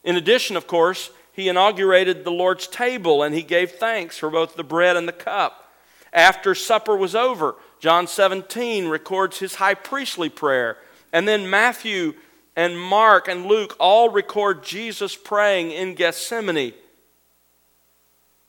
[0.03, 4.57] In addition, of course, he inaugurated the Lord's table and he gave thanks for both
[4.57, 5.73] the bread and the cup.
[6.13, 10.77] After supper was over, John 17 records his high priestly prayer.
[11.13, 12.15] And then Matthew
[12.57, 16.75] and Mark and Luke all record Jesus praying in Gethsemane.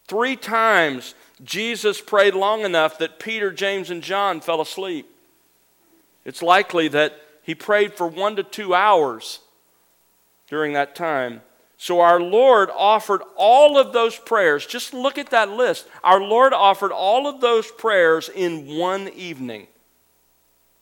[0.07, 1.13] Three times
[1.43, 5.07] Jesus prayed long enough that Peter, James, and John fell asleep.
[6.25, 9.39] It's likely that he prayed for one to two hours
[10.47, 11.41] during that time.
[11.81, 14.65] So our Lord offered all of those prayers.
[14.65, 15.87] Just look at that list.
[16.03, 19.67] Our Lord offered all of those prayers in one evening.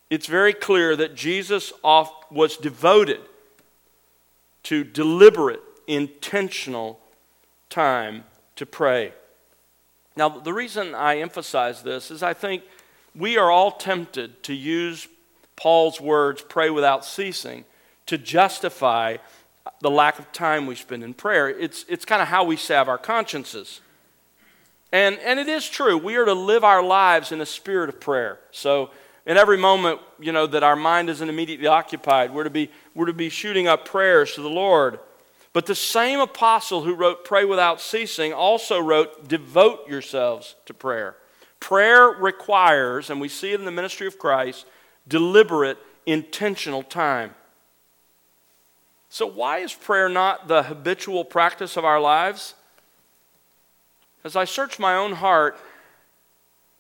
[0.10, 3.22] It's very clear that Jesus was devoted
[4.64, 7.00] to deliberate, intentional
[7.70, 8.24] time
[8.56, 9.14] to pray.
[10.16, 12.64] Now, the reason I emphasize this is I think
[13.14, 15.08] we are all tempted to use
[15.56, 17.66] Paul's words, pray without ceasing,
[18.08, 19.18] to justify
[19.82, 21.50] the lack of time we spend in prayer.
[21.50, 23.82] It's, it's kind of how we salve our consciences.
[24.92, 25.98] And, and it is true.
[25.98, 28.40] We are to live our lives in a spirit of prayer.
[28.52, 28.92] So,
[29.26, 33.08] in every moment, you know, that our mind isn't immediately occupied, we're to be, we're
[33.08, 35.00] to be shooting up prayers to the Lord.
[35.52, 41.18] But the same apostle who wrote Pray Without Ceasing also wrote Devote yourselves to prayer.
[41.60, 44.66] Prayer requires, and we see it in the ministry of Christ,
[45.08, 47.36] deliberate, intentional time.
[49.10, 52.56] So, why is prayer not the habitual practice of our lives?
[54.24, 55.58] As I searched my own heart,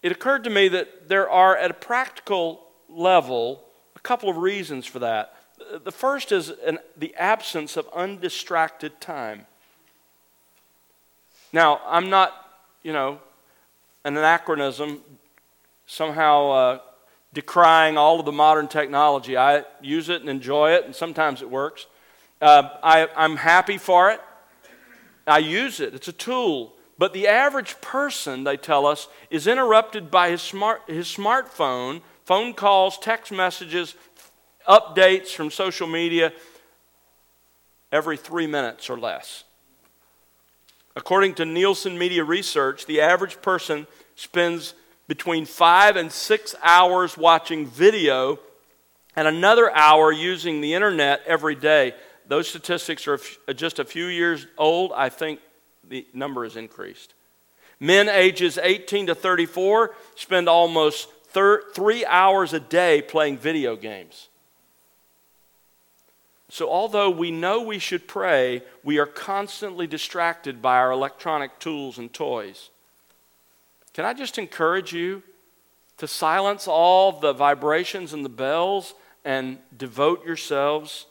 [0.03, 3.63] it occurred to me that there are, at a practical level,
[3.95, 5.35] a couple of reasons for that.
[5.83, 9.45] The first is an, the absence of undistracted time.
[11.53, 12.33] Now, I'm not,
[12.83, 13.19] you know,
[14.03, 15.01] an anachronism,
[15.87, 16.79] somehow uh,
[17.33, 19.37] decrying all of the modern technology.
[19.37, 21.87] I use it and enjoy it, and sometimes it works.
[22.41, 24.21] Uh, I, I'm happy for it.
[25.25, 26.73] I use it, it's a tool.
[26.97, 32.53] But the average person, they tell us, is interrupted by his, smart, his smartphone, phone
[32.53, 33.95] calls, text messages,
[34.67, 36.33] updates from social media
[37.91, 39.43] every three minutes or less.
[40.95, 43.85] According to Nielsen Media Research, the average person
[44.15, 44.73] spends
[45.07, 48.39] between five and six hours watching video
[49.15, 51.93] and another hour using the internet every day.
[52.27, 54.91] Those statistics are uh, just a few years old.
[54.93, 55.39] I think
[55.87, 57.13] the number has increased.
[57.79, 64.29] Men ages 18 to 34 spend almost thir- three hours a day playing video games.
[66.49, 71.97] So, although we know we should pray, we are constantly distracted by our electronic tools
[71.97, 72.69] and toys.
[73.93, 75.23] Can I just encourage you
[75.97, 78.93] to silence all the vibrations and the bells
[79.25, 81.05] and devote yourselves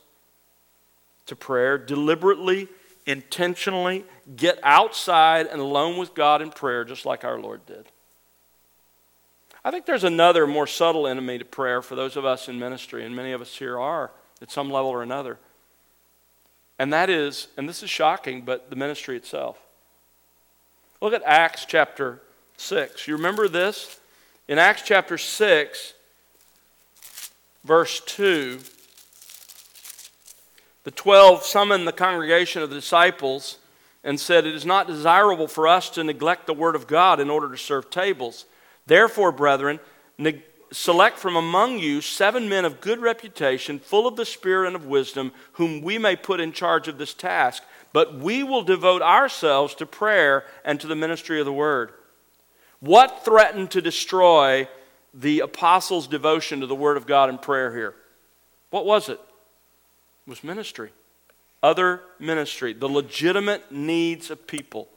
[1.26, 2.68] to prayer deliberately,
[3.06, 4.04] intentionally,
[4.36, 7.86] get outside and alone with God in prayer, just like our Lord did.
[9.64, 13.04] I think there's another more subtle enemy to prayer for those of us in ministry,
[13.04, 15.38] and many of us here are at some level or another.
[16.78, 19.58] And that is, and this is shocking, but the ministry itself.
[21.00, 22.20] Look at Acts chapter
[22.58, 23.08] 6.
[23.08, 23.98] You remember this?
[24.46, 25.94] In Acts chapter 6,
[27.64, 28.60] verse 2,
[30.86, 33.58] the twelve summoned the congregation of the disciples
[34.04, 37.28] and said, It is not desirable for us to neglect the word of God in
[37.28, 38.44] order to serve tables.
[38.86, 39.80] Therefore, brethren,
[40.16, 44.76] ne- select from among you seven men of good reputation, full of the Spirit and
[44.76, 47.64] of wisdom, whom we may put in charge of this task.
[47.92, 51.94] But we will devote ourselves to prayer and to the ministry of the word.
[52.78, 54.68] What threatened to destroy
[55.12, 57.96] the apostles' devotion to the word of God and prayer here?
[58.70, 59.18] What was it?
[60.26, 60.90] Was ministry.
[61.62, 64.88] Other ministry, the legitimate needs of people.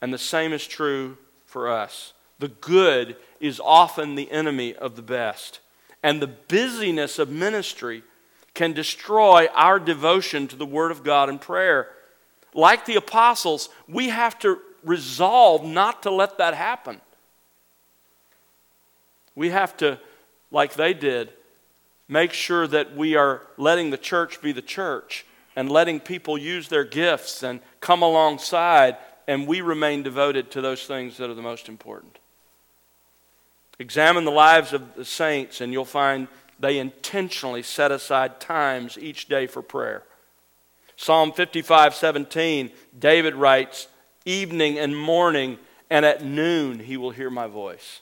[0.00, 1.16] And the same is true
[1.46, 2.12] for us.
[2.38, 5.60] The good is often the enemy of the best.
[6.02, 8.02] And the busyness of ministry
[8.52, 11.88] can destroy our devotion to the Word of God and prayer.
[12.52, 17.00] Like the apostles, we have to resolve not to let that happen.
[19.34, 19.98] We have to,
[20.50, 21.30] like they did,
[22.08, 25.24] make sure that we are letting the church be the church
[25.56, 28.96] and letting people use their gifts and come alongside,
[29.26, 32.18] and we remain devoted to those things that are the most important.
[33.78, 36.28] Examine the lives of the saints, and you'll find
[36.60, 40.02] they intentionally set aside times each day for prayer.
[40.96, 43.88] Psalm 55 17, David writes,
[44.24, 45.58] Evening and morning,
[45.90, 48.00] and at noon he will hear my voice.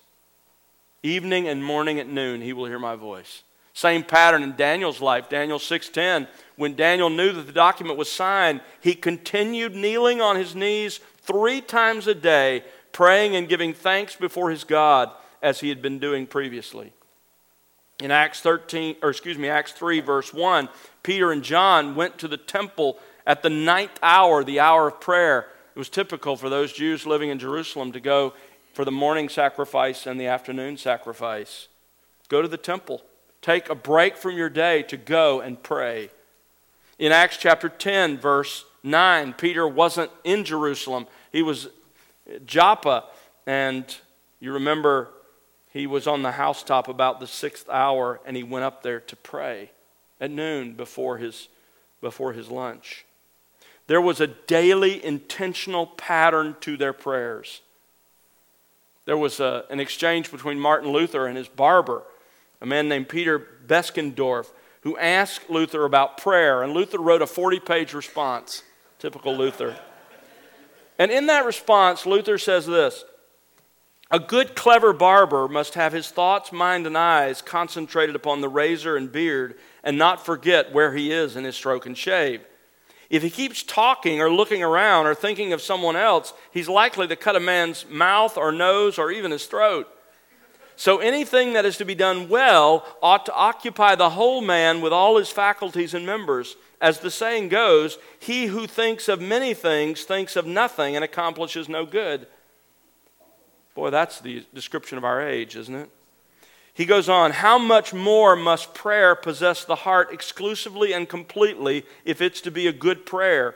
[1.03, 3.43] Evening and morning at noon he will hear my voice.
[3.75, 5.29] Same pattern in Daniel's life.
[5.29, 10.55] Daniel 6:10, when Daniel knew that the document was signed, he continued kneeling on his
[10.55, 15.11] knees 3 times a day, praying and giving thanks before his God
[15.41, 16.93] as he had been doing previously.
[18.01, 20.69] In Acts 13 or excuse me, Acts 3 verse 1,
[21.03, 25.49] Peter and John went to the temple at the ninth hour, the hour of prayer.
[25.75, 28.35] It was typical for those Jews living in Jerusalem to go
[28.75, 31.69] for the morning sacrifice and the afternoon sacrifice.
[32.29, 33.03] Go to the temple.
[33.43, 36.11] Take a break from your day to go and pray.
[36.99, 41.69] In Acts chapter 10, verse 9, Peter wasn't in Jerusalem, he was
[42.47, 43.05] Joppa.
[43.47, 43.85] And
[44.41, 45.09] you remember
[45.73, 49.17] he was on the housetop about the sixth hour and he went up there to
[49.17, 49.71] pray
[50.21, 51.49] at noon before his,
[52.01, 53.05] before his lunch.
[53.89, 57.61] There was a daily intentional pattern to their prayers.
[59.05, 62.03] There was a, an exchange between Martin Luther and his barber,
[62.63, 64.47] a man named Peter Beskendorf,
[64.83, 66.63] who asked Luther about prayer.
[66.63, 68.63] And Luther wrote a 40 page response,
[69.01, 69.77] typical Luther.
[70.99, 73.05] And in that response, Luther says this
[74.13, 78.97] A good, clever barber must have his thoughts, mind, and eyes concentrated upon the razor
[78.97, 82.43] and beard and not forget where he is in his stroke and shave.
[83.11, 87.17] If he keeps talking or looking around or thinking of someone else, he's likely to
[87.17, 89.89] cut a man's mouth or nose or even his throat.
[90.83, 94.93] So anything that is to be done well ought to occupy the whole man with
[94.93, 96.57] all his faculties and members.
[96.81, 101.69] As the saying goes, he who thinks of many things thinks of nothing and accomplishes
[101.69, 102.27] no good.
[103.77, 105.89] Boy, that's the description of our age, isn't it?
[106.75, 112.21] He goes on, How much more must prayer possess the heart exclusively and completely if
[112.21, 113.55] it's to be a good prayer?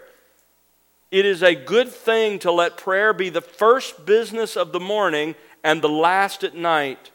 [1.11, 5.35] It is a good thing to let prayer be the first business of the morning
[5.65, 7.11] and the last at night.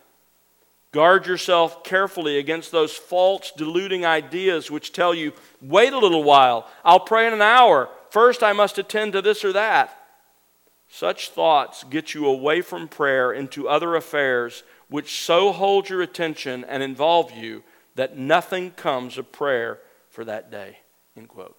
[0.92, 5.32] Guard yourself carefully against those false, deluding ideas which tell you,
[5.62, 7.90] wait a little while, I'll pray in an hour.
[8.10, 9.98] First, I must attend to this or that.
[10.90, 16.66] Such thoughts get you away from prayer into other affairs which so hold your attention
[16.66, 17.64] and involve you
[17.96, 19.80] that nothing comes of prayer
[20.10, 20.80] for that day.
[21.16, 21.56] End quote.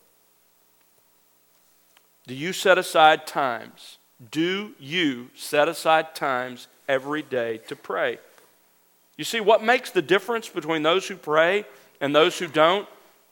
[2.27, 3.97] Do you set aside times?
[4.31, 8.19] Do you set aside times every day to pray?
[9.17, 11.65] You see, what makes the difference between those who pray
[12.01, 12.89] and those who don't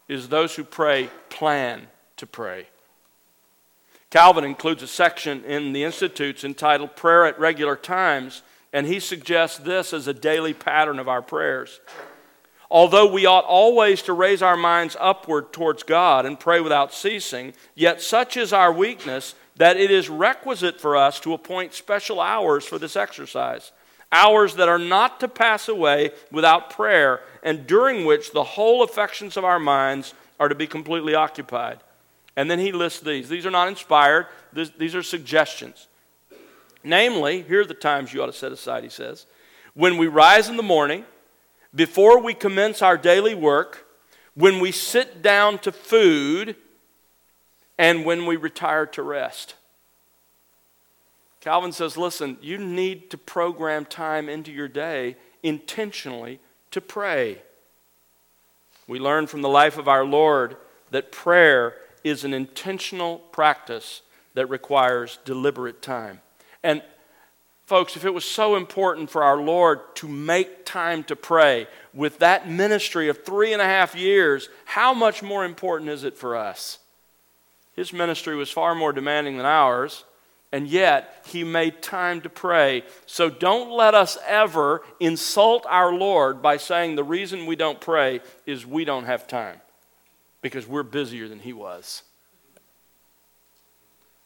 [0.09, 2.66] is those who pray plan to pray.
[4.11, 9.59] Calvin includes a section in the Institutes entitled Prayer at Regular Times and he suggests
[9.59, 11.81] this as a daily pattern of our prayers.
[12.70, 17.53] Although we ought always to raise our minds upward towards God and pray without ceasing,
[17.74, 22.64] yet such is our weakness that it is requisite for us to appoint special hours
[22.64, 23.72] for this exercise.
[24.13, 29.37] Hours that are not to pass away without prayer, and during which the whole affections
[29.37, 31.81] of our minds are to be completely occupied.
[32.37, 33.29] And then he lists these.
[33.29, 35.87] These are not inspired, these are suggestions.
[36.83, 39.27] Namely, here are the times you ought to set aside, he says.
[39.75, 41.05] When we rise in the morning,
[41.75, 43.87] before we commence our daily work,
[44.35, 46.57] when we sit down to food,
[47.81, 49.55] and when we retire to rest.
[51.41, 56.38] Calvin says, listen, you need to program time into your day intentionally
[56.70, 57.38] to pray.
[58.86, 60.57] We learn from the life of our Lord
[60.91, 61.74] that prayer
[62.05, 64.03] is an intentional practice
[64.34, 66.20] that requires deliberate time.
[66.62, 66.82] And
[67.66, 72.18] folks, if it was so important for our Lord to make time to pray with
[72.18, 76.36] that ministry of three and a half years, how much more important is it for
[76.36, 76.78] us?
[77.76, 80.05] His ministry was far more demanding than ours,
[80.53, 82.83] and yet he made time to pray.
[83.07, 88.21] So don't let us ever insult our Lord by saying the reason we don't pray
[88.47, 89.61] is we don't have time,
[90.43, 92.03] because we're busier than he was.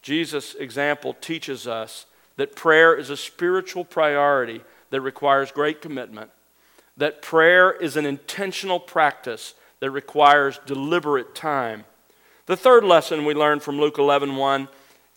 [0.02, 2.06] Jesus' example teaches us
[2.36, 4.60] that prayer is a spiritual priority
[4.90, 6.30] that requires great commitment,
[6.96, 11.84] that prayer is an intentional practice that requires deliberate time.
[12.46, 14.68] The third lesson we learn from Luke 11 1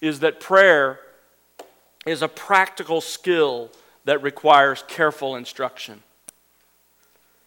[0.01, 0.99] is that prayer
[2.05, 3.69] is a practical skill
[4.05, 6.01] that requires careful instruction.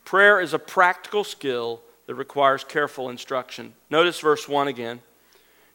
[0.05, 3.73] Prayer is a practical skill that requires careful instruction.
[3.89, 5.01] Notice verse 1 again.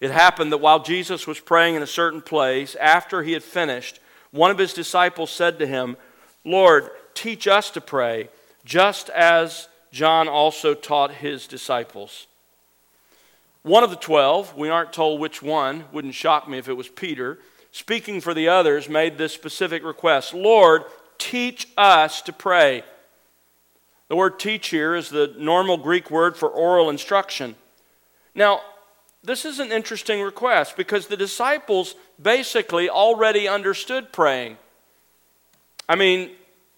[0.02, 4.00] It happened that while Jesus was praying in a certain place, after he had finished,
[4.32, 5.96] one of his disciples said to him,
[6.44, 8.30] Lord, teach us to pray,
[8.66, 12.28] just as John also taught his disciples.
[13.66, 16.88] One of the twelve, we aren't told which one, wouldn't shock me if it was
[16.88, 17.40] Peter,
[17.72, 20.84] speaking for the others, made this specific request Lord,
[21.18, 22.84] teach us to pray.
[24.08, 27.56] The word teach here is the normal Greek word for oral instruction.
[28.36, 28.62] Now,
[29.24, 34.60] this is an interesting request because the disciples basically already understood praying.
[35.90, 36.30] I mean,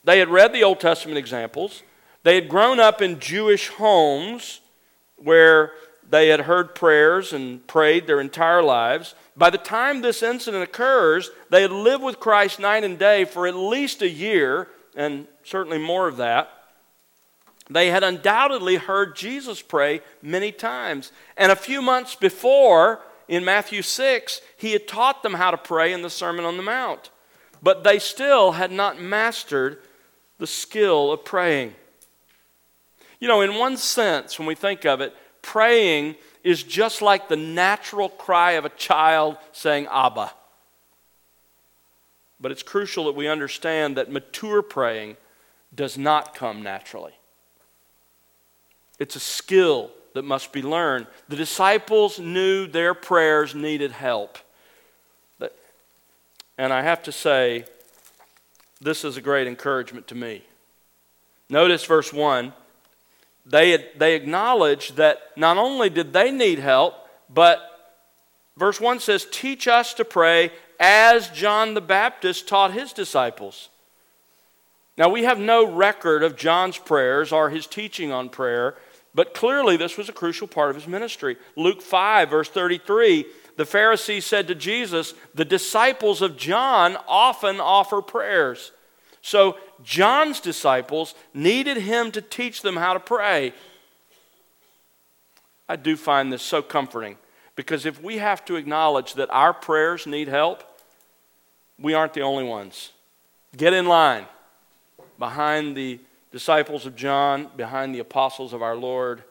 [0.06, 1.84] they had read the Old Testament examples,
[2.24, 4.62] they had grown up in Jewish homes
[5.18, 5.74] where
[6.10, 9.14] they had heard prayers and prayed their entire lives.
[9.36, 13.46] By the time this incident occurs, they had lived with Christ night and day for
[13.46, 16.52] at least a year, and certainly more of that.
[17.70, 21.12] they had undoubtedly heard Jesus pray many times.
[21.36, 25.92] And a few months before, in Matthew 6, he had taught them how to pray
[25.92, 27.10] in the Sermon on the Mount.
[27.62, 29.80] But they still had not mastered
[30.38, 31.74] the skill of praying.
[33.20, 35.14] You know, in one sense, when we think of it,
[35.48, 40.32] praying is just like the natural cry of a child saying, Abba.
[42.40, 45.16] But it's crucial that we understand that mature praying
[45.74, 47.14] does not come naturally.
[49.00, 51.08] It's a skill that must be learned.
[51.30, 54.38] The disciples knew their prayers needed help.
[56.60, 57.66] And I have to say,
[58.82, 60.44] this is a great encouragement to me.
[61.50, 62.52] Notice verse 1.
[63.50, 66.96] They, they acknowledged that not only did they need help,
[67.30, 67.62] but
[68.58, 73.70] verse 1 says, Teach us to pray as John the Baptist taught his disciples.
[74.98, 78.76] Now, we have no record of John's prayers or his teaching on prayer,
[79.14, 81.38] but clearly this was a crucial part of his ministry.
[81.56, 83.26] Luke 5, verse 33,
[83.58, 88.72] the Pharisees said to Jesus, The disciples of John often offer prayers.
[89.22, 93.54] So, John's disciples needed him to teach them how to pray.
[95.70, 97.18] I do find this so comforting
[97.56, 100.64] because if we have to acknowledge that our prayers need help,
[101.80, 102.92] we aren't the only ones.
[103.56, 104.26] Get in line
[105.20, 106.00] behind the
[106.32, 109.24] disciples of John, behind the apostles of our Lord.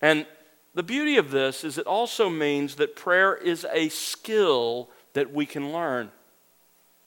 [0.00, 0.26] And
[0.74, 5.46] the beauty of this is it also means that prayer is a skill that we
[5.46, 6.10] can learn.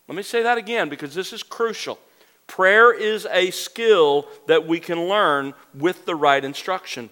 [0.07, 1.99] Let me say that again because this is crucial.
[2.51, 7.09] Prayer is a skill that we can learn with the right instruction.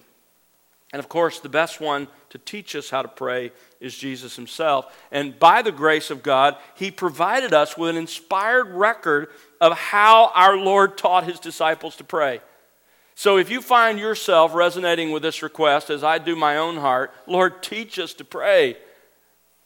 [0.92, 4.94] And of course, the best one to teach us how to pray is Jesus himself.
[5.10, 9.28] And by the grace of God, he provided us with an inspired record
[9.62, 12.40] of how our Lord taught his disciples to pray.
[13.14, 17.14] So if you find yourself resonating with this request, as I do my own heart,
[17.26, 18.76] Lord, teach us to pray,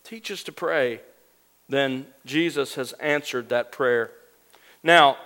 [0.04, 1.00] teach us to pray,
[1.68, 4.12] then Jesus has answered that prayer.
[4.84, 5.16] Now,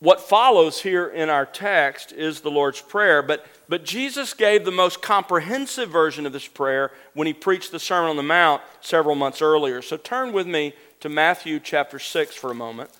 [0.00, 4.70] what follows here in our text is the Lord's Prayer, but, but Jesus gave the
[4.70, 9.16] most comprehensive version of this prayer when he preached the Sermon on the Mount several
[9.16, 9.82] months earlier.
[9.82, 12.90] So turn with me to Matthew chapter 6 for a moment.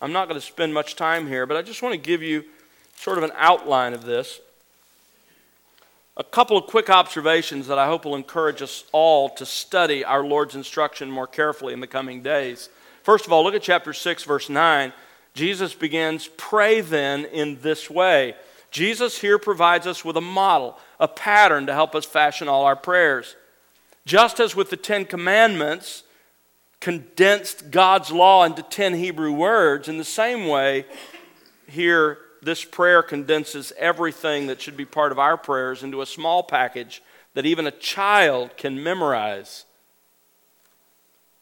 [0.00, 2.44] I'm not going to spend much time here, but I just want to give you
[2.96, 4.40] sort of an outline of this.
[6.16, 10.24] A couple of quick observations that I hope will encourage us all to study our
[10.24, 12.70] Lord's instruction more carefully in the coming days.
[13.02, 14.92] First of all, look at chapter 6, verse 9.
[15.34, 18.34] Jesus begins, Pray then in this way.
[18.70, 22.76] Jesus here provides us with a model, a pattern to help us fashion all our
[22.76, 23.36] prayers.
[24.06, 26.04] Just as with the Ten Commandments
[26.80, 30.86] condensed God's law into 10 Hebrew words, in the same way,
[31.66, 36.42] here this prayer condenses everything that should be part of our prayers into a small
[36.42, 37.02] package
[37.34, 39.66] that even a child can memorize.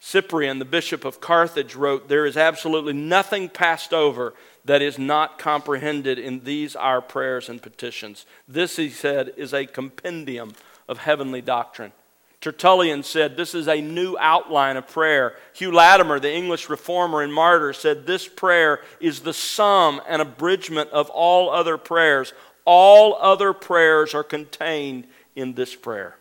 [0.01, 4.35] Cyprian, the bishop of Carthage, wrote, There is absolutely nothing passed over
[4.65, 8.27] that is not comprehended in these our prayers and petitions.
[8.47, 10.53] This, he said, is a compendium
[10.89, 11.93] of heavenly doctrine.
[12.41, 15.35] Tertullian said this is a new outline of prayer.
[15.55, 20.91] Hugh Latimer, the English reformer and martyr, said this prayer is the sum and abridgment
[20.91, 22.33] of all other prayers.
[22.65, 26.17] All other prayers are contained in this prayer.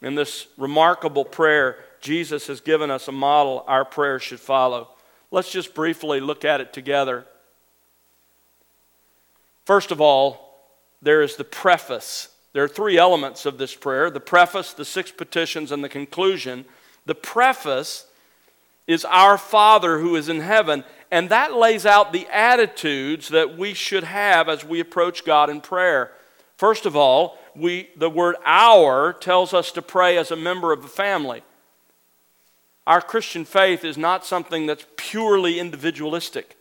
[0.00, 4.88] In this remarkable prayer, Jesus has given us a model our prayers should follow.
[5.30, 7.26] Let's just briefly look at it together.
[9.64, 10.58] First of all,
[11.02, 12.28] there is the preface.
[12.52, 16.64] There are three elements of this prayer the preface, the six petitions, and the conclusion.
[17.06, 18.06] The preface
[18.86, 23.74] is Our Father who is in heaven, and that lays out the attitudes that we
[23.74, 26.12] should have as we approach God in prayer.
[26.56, 30.82] First of all, we, the word our tells us to pray as a member of
[30.82, 31.42] the family.
[32.88, 36.56] Our Christian faith is not something that's purely individualistic.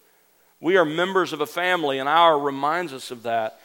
[0.60, 3.62] We are members of a family, and our reminds us of that.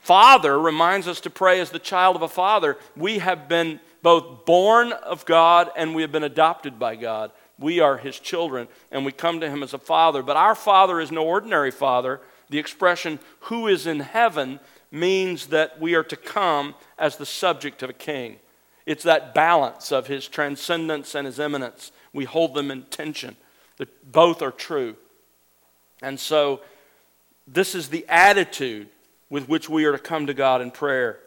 [0.00, 2.76] Father reminds us to pray as the child of a father.
[2.96, 7.30] We have been both born of God and we have been adopted by God.
[7.56, 10.24] We are his children, and we come to him as a father.
[10.24, 12.20] But our father is no ordinary father.
[12.50, 14.58] The expression, who is in heaven,
[14.90, 18.38] means that we are to come as the subject of a king.
[18.86, 21.90] It's that balance of his transcendence and his immanence.
[22.12, 23.36] We hold them in tension.
[23.78, 24.96] That both are true.
[26.00, 26.60] And so,
[27.46, 28.88] this is the attitude
[29.28, 31.18] with which we are to come to God in prayer.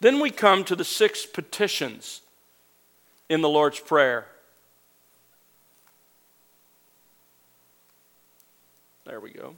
[0.00, 2.22] Then we come to the six petitions
[3.28, 4.26] in the Lord's Prayer.
[9.04, 9.54] There we go.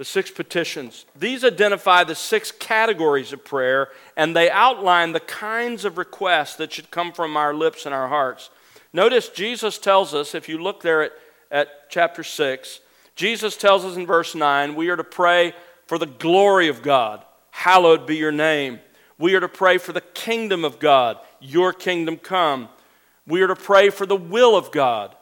[0.00, 1.04] The six petitions.
[1.14, 6.72] These identify the six categories of prayer, and they outline the kinds of requests that
[6.72, 8.48] should come from our lips and our hearts.
[8.94, 11.12] Notice Jesus tells us, if you look there at,
[11.50, 12.80] at chapter 6,
[13.14, 15.52] Jesus tells us in verse 9, we are to pray
[15.84, 17.22] for the glory of God.
[17.50, 18.80] Hallowed be your name.
[19.18, 21.18] We are to pray for the kingdom of God.
[21.40, 22.70] Your kingdom come.
[23.26, 25.14] We are to pray for the will of God.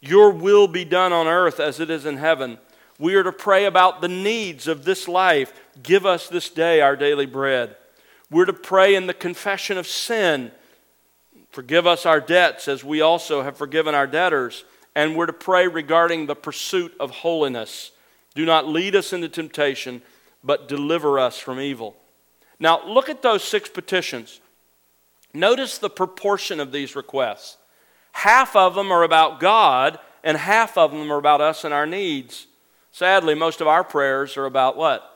[0.00, 2.56] Your will be done on earth as it is in heaven.
[2.98, 5.52] We are to pray about the needs of this life.
[5.82, 7.76] Give us this day our daily bread.
[8.30, 10.50] We're to pray in the confession of sin.
[11.50, 14.64] Forgive us our debts as we also have forgiven our debtors.
[14.94, 17.92] And we're to pray regarding the pursuit of holiness.
[18.34, 20.02] Do not lead us into temptation,
[20.42, 21.96] but deliver us from evil.
[22.58, 24.40] Now, look at those six petitions.
[25.32, 27.58] Notice the proportion of these requests.
[28.12, 31.86] Half of them are about God, and half of them are about us and our
[31.86, 32.48] needs.
[32.98, 35.08] Sadly, most of our prayers are about what?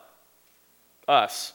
[1.05, 1.51] Us.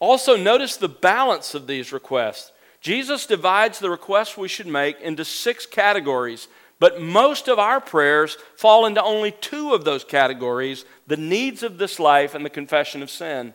[0.00, 2.50] Also, notice the balance of these requests.
[2.80, 6.48] Jesus divides the requests we should make into six categories,
[6.80, 11.78] but most of our prayers fall into only two of those categories the needs of
[11.78, 13.54] this life and the confession of sin.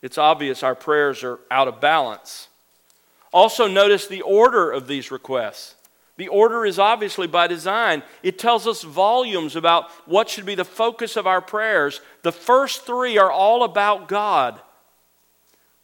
[0.00, 2.46] It's obvious our prayers are out of balance.
[3.32, 5.74] Also, notice the order of these requests.
[6.18, 8.02] The order is obviously by design.
[8.24, 12.00] It tells us volumes about what should be the focus of our prayers.
[12.22, 14.60] The first three are all about God.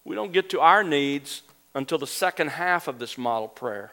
[0.04, 3.92] We don't get to our needs until the second half of this model prayer.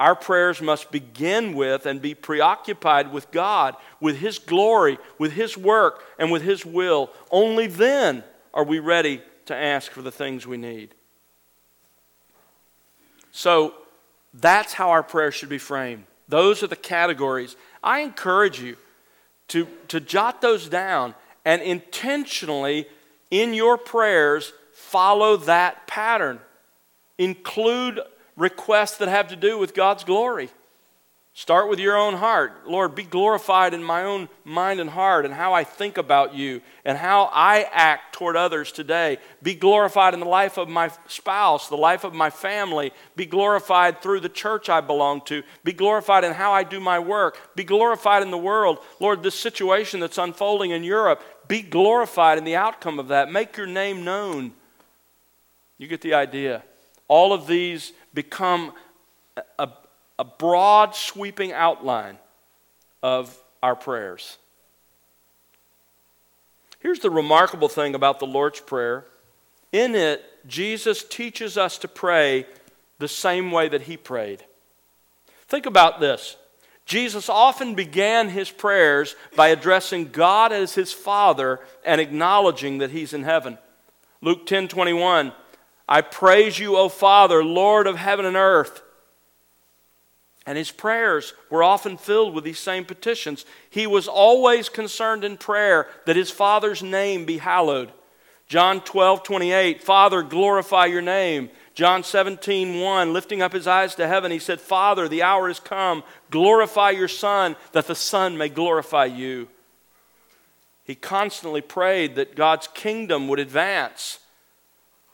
[0.00, 5.56] Our prayers must begin with and be preoccupied with God, with His glory, with His
[5.56, 7.08] work, and with His will.
[7.30, 10.92] Only then are we ready to ask for the things we need.
[13.30, 13.74] So,
[14.34, 16.04] that's how our prayer should be framed.
[16.28, 17.56] Those are the categories.
[17.82, 18.76] I encourage you
[19.48, 21.14] to, to jot those down
[21.44, 22.86] and intentionally,
[23.30, 26.38] in your prayers, follow that pattern.
[27.18, 28.00] Include
[28.36, 30.50] requests that have to do with God's glory.
[31.34, 32.68] Start with your own heart.
[32.68, 36.60] Lord, be glorified in my own mind and heart and how I think about you
[36.84, 39.16] and how I act toward others today.
[39.42, 42.92] Be glorified in the life of my spouse, the life of my family.
[43.16, 45.42] Be glorified through the church I belong to.
[45.64, 47.38] Be glorified in how I do my work.
[47.56, 48.80] Be glorified in the world.
[49.00, 53.32] Lord, this situation that's unfolding in Europe, be glorified in the outcome of that.
[53.32, 54.52] Make your name known.
[55.78, 56.62] You get the idea.
[57.08, 58.74] All of these become
[59.58, 59.70] a,
[60.18, 62.18] a broad, sweeping outline
[63.02, 64.38] of our prayers.
[66.80, 69.04] Here's the remarkable thing about the Lord's Prayer
[69.72, 72.46] in it, Jesus teaches us to pray
[72.98, 74.44] the same way that he prayed.
[75.48, 76.36] Think about this.
[76.84, 83.14] Jesus often began his prayers by addressing God as his Father and acknowledging that he's
[83.14, 83.56] in heaven.
[84.20, 85.32] Luke 10 21,
[85.88, 88.82] I praise you, O Father, Lord of heaven and earth
[90.46, 93.44] and his prayers were often filled with these same petitions.
[93.70, 97.92] He was always concerned in prayer that his Father's name be hallowed.
[98.48, 101.48] John 12, 28, Father, glorify your name.
[101.74, 105.60] John 17, 1, lifting up his eyes to heaven, he said, Father, the hour has
[105.60, 106.02] come.
[106.30, 109.48] Glorify your Son, that the Son may glorify you.
[110.84, 114.18] He constantly prayed that God's kingdom would advance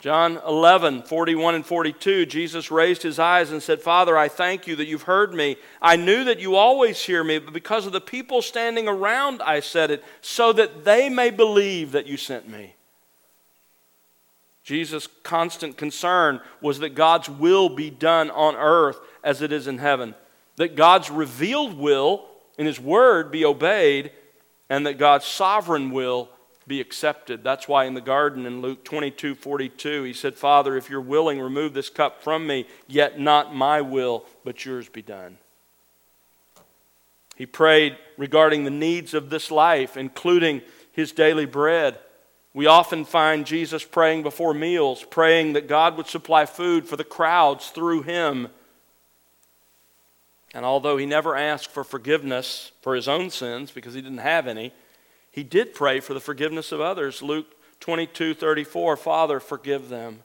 [0.01, 4.76] John 11, 41 and 42, Jesus raised his eyes and said, Father, I thank you
[4.76, 5.57] that you've heard me.
[5.82, 9.59] I knew that you always hear me, but because of the people standing around, I
[9.59, 12.74] said it, so that they may believe that you sent me.
[14.62, 19.78] Jesus' constant concern was that God's will be done on earth as it is in
[19.78, 20.14] heaven,
[20.57, 22.24] that God's revealed will
[22.57, 24.12] in his word be obeyed,
[24.70, 26.28] and that God's sovereign will
[26.68, 27.42] be accepted.
[27.42, 31.40] That's why in the garden in Luke 22 42, he said, Father, if you're willing,
[31.40, 35.38] remove this cup from me, yet not my will, but yours be done.
[37.34, 40.60] He prayed regarding the needs of this life, including
[40.92, 41.98] his daily bread.
[42.52, 47.04] We often find Jesus praying before meals, praying that God would supply food for the
[47.04, 48.48] crowds through him.
[50.52, 54.48] And although he never asked for forgiveness for his own sins because he didn't have
[54.48, 54.72] any,
[55.39, 57.22] he did pray for the forgiveness of others.
[57.22, 57.47] Luke
[57.78, 60.18] 22 34, Father, forgive them.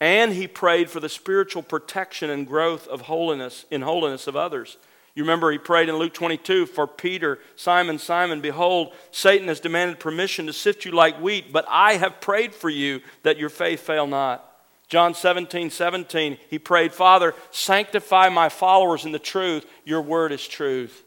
[0.00, 4.76] And he prayed for the spiritual protection and growth of holiness in holiness of others.
[5.16, 9.98] You remember he prayed in Luke 22 for Peter, Simon, Simon, behold, Satan has demanded
[9.98, 13.80] permission to sift you like wheat, but I have prayed for you that your faith
[13.80, 14.48] fail not.
[14.86, 19.66] John 17, 17, he prayed, Father, sanctify my followers in the truth.
[19.84, 21.02] Your word is truth.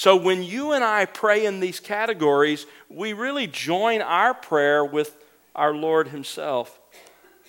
[0.00, 5.14] So when you and I pray in these categories, we really join our prayer with
[5.54, 6.80] our Lord Himself.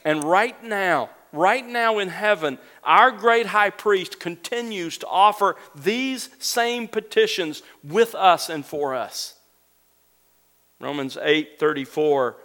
[0.04, 6.30] And right now, right now in heaven, our great high priest continues to offer these
[6.40, 9.36] same petitions with us and for us.
[10.82, 12.36] Romans 8 34.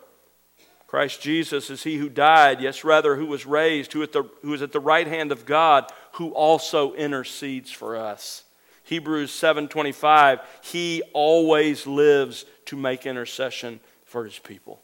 [0.87, 4.63] Christ Jesus is he who died, yes, rather, who was raised, who, the, who is
[4.63, 8.45] at the right hand of God, who also intercedes for us.
[8.87, 14.81] Hebrews 7:25 he always lives to make intercession for his people.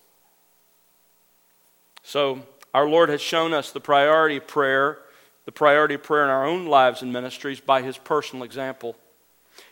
[2.03, 2.43] So
[2.75, 4.99] our Lord has shown us the priority of prayer,
[5.45, 8.97] the priority of prayer in our own lives and ministries by his personal example.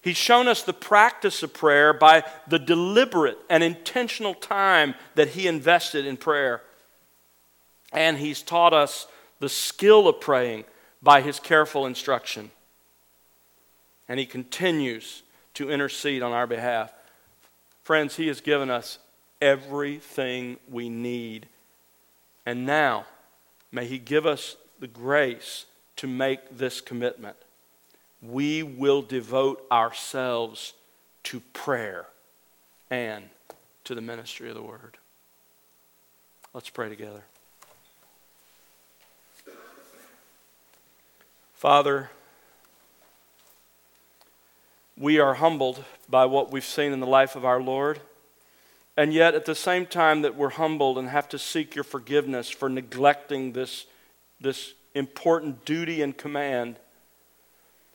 [0.01, 5.49] He's shown us the practice of prayer by the deliberate and intentional time that he
[5.49, 6.63] invested in prayer.
[7.93, 9.09] And he's taught us
[9.41, 10.67] the skill of praying
[11.03, 12.53] by his careful instruction.
[14.11, 15.23] And he continues
[15.55, 16.93] to intercede on our behalf.
[17.83, 18.99] Friends, he has given us
[19.41, 21.49] everything we need
[22.47, 23.07] and now,
[23.71, 27.37] may He give us the grace to make this commitment.
[28.23, 30.73] We will devote ourselves
[31.25, 32.07] to prayer
[32.91, 33.25] and
[33.85, 34.97] to the ministry of the Word.
[36.53, 37.23] Let's pray together.
[41.55, 42.11] Father,
[45.01, 48.01] we are humbled by what we've seen in the life of our Lord.
[48.99, 52.51] And yet, at the same time that we're humbled and have to seek your forgiveness
[52.51, 53.87] for neglecting this,
[54.43, 56.77] this important duty and command,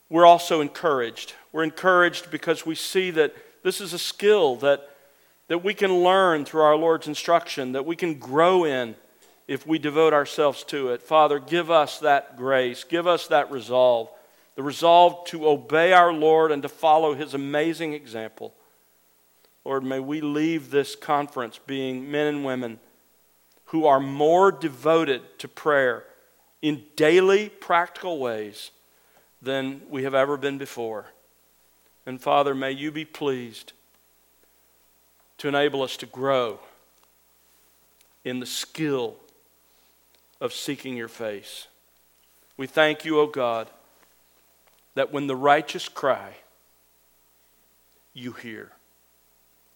[0.09, 1.33] we're also encouraged.
[1.51, 4.89] We're encouraged because we see that this is a skill that,
[5.47, 8.95] that we can learn through our Lord's instruction, that we can grow in
[9.47, 11.03] if we devote ourselves to it.
[11.03, 14.09] Father, give us that grace, give us that resolve,
[14.55, 18.53] the resolve to obey our Lord and to follow his amazing example.
[19.65, 22.79] Lord, may we leave this conference being men and women
[23.65, 26.05] who are more devoted to prayer
[26.61, 28.71] in daily practical ways
[29.41, 31.07] than we have ever been before.
[32.05, 33.73] And Father, may you be pleased
[35.39, 36.59] to enable us to grow
[38.23, 39.15] in the skill
[40.39, 41.67] of seeking your face.
[42.57, 43.69] We thank you, O God,
[44.95, 46.37] that when the righteous cry,
[48.13, 48.71] you hear.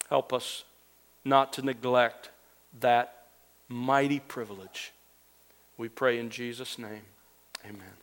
[0.10, 0.64] Help us
[1.24, 2.30] not to neglect
[2.80, 3.26] that
[3.68, 4.92] mighty privilege.
[5.78, 7.04] We pray in Jesus' name.
[7.66, 7.99] Amen.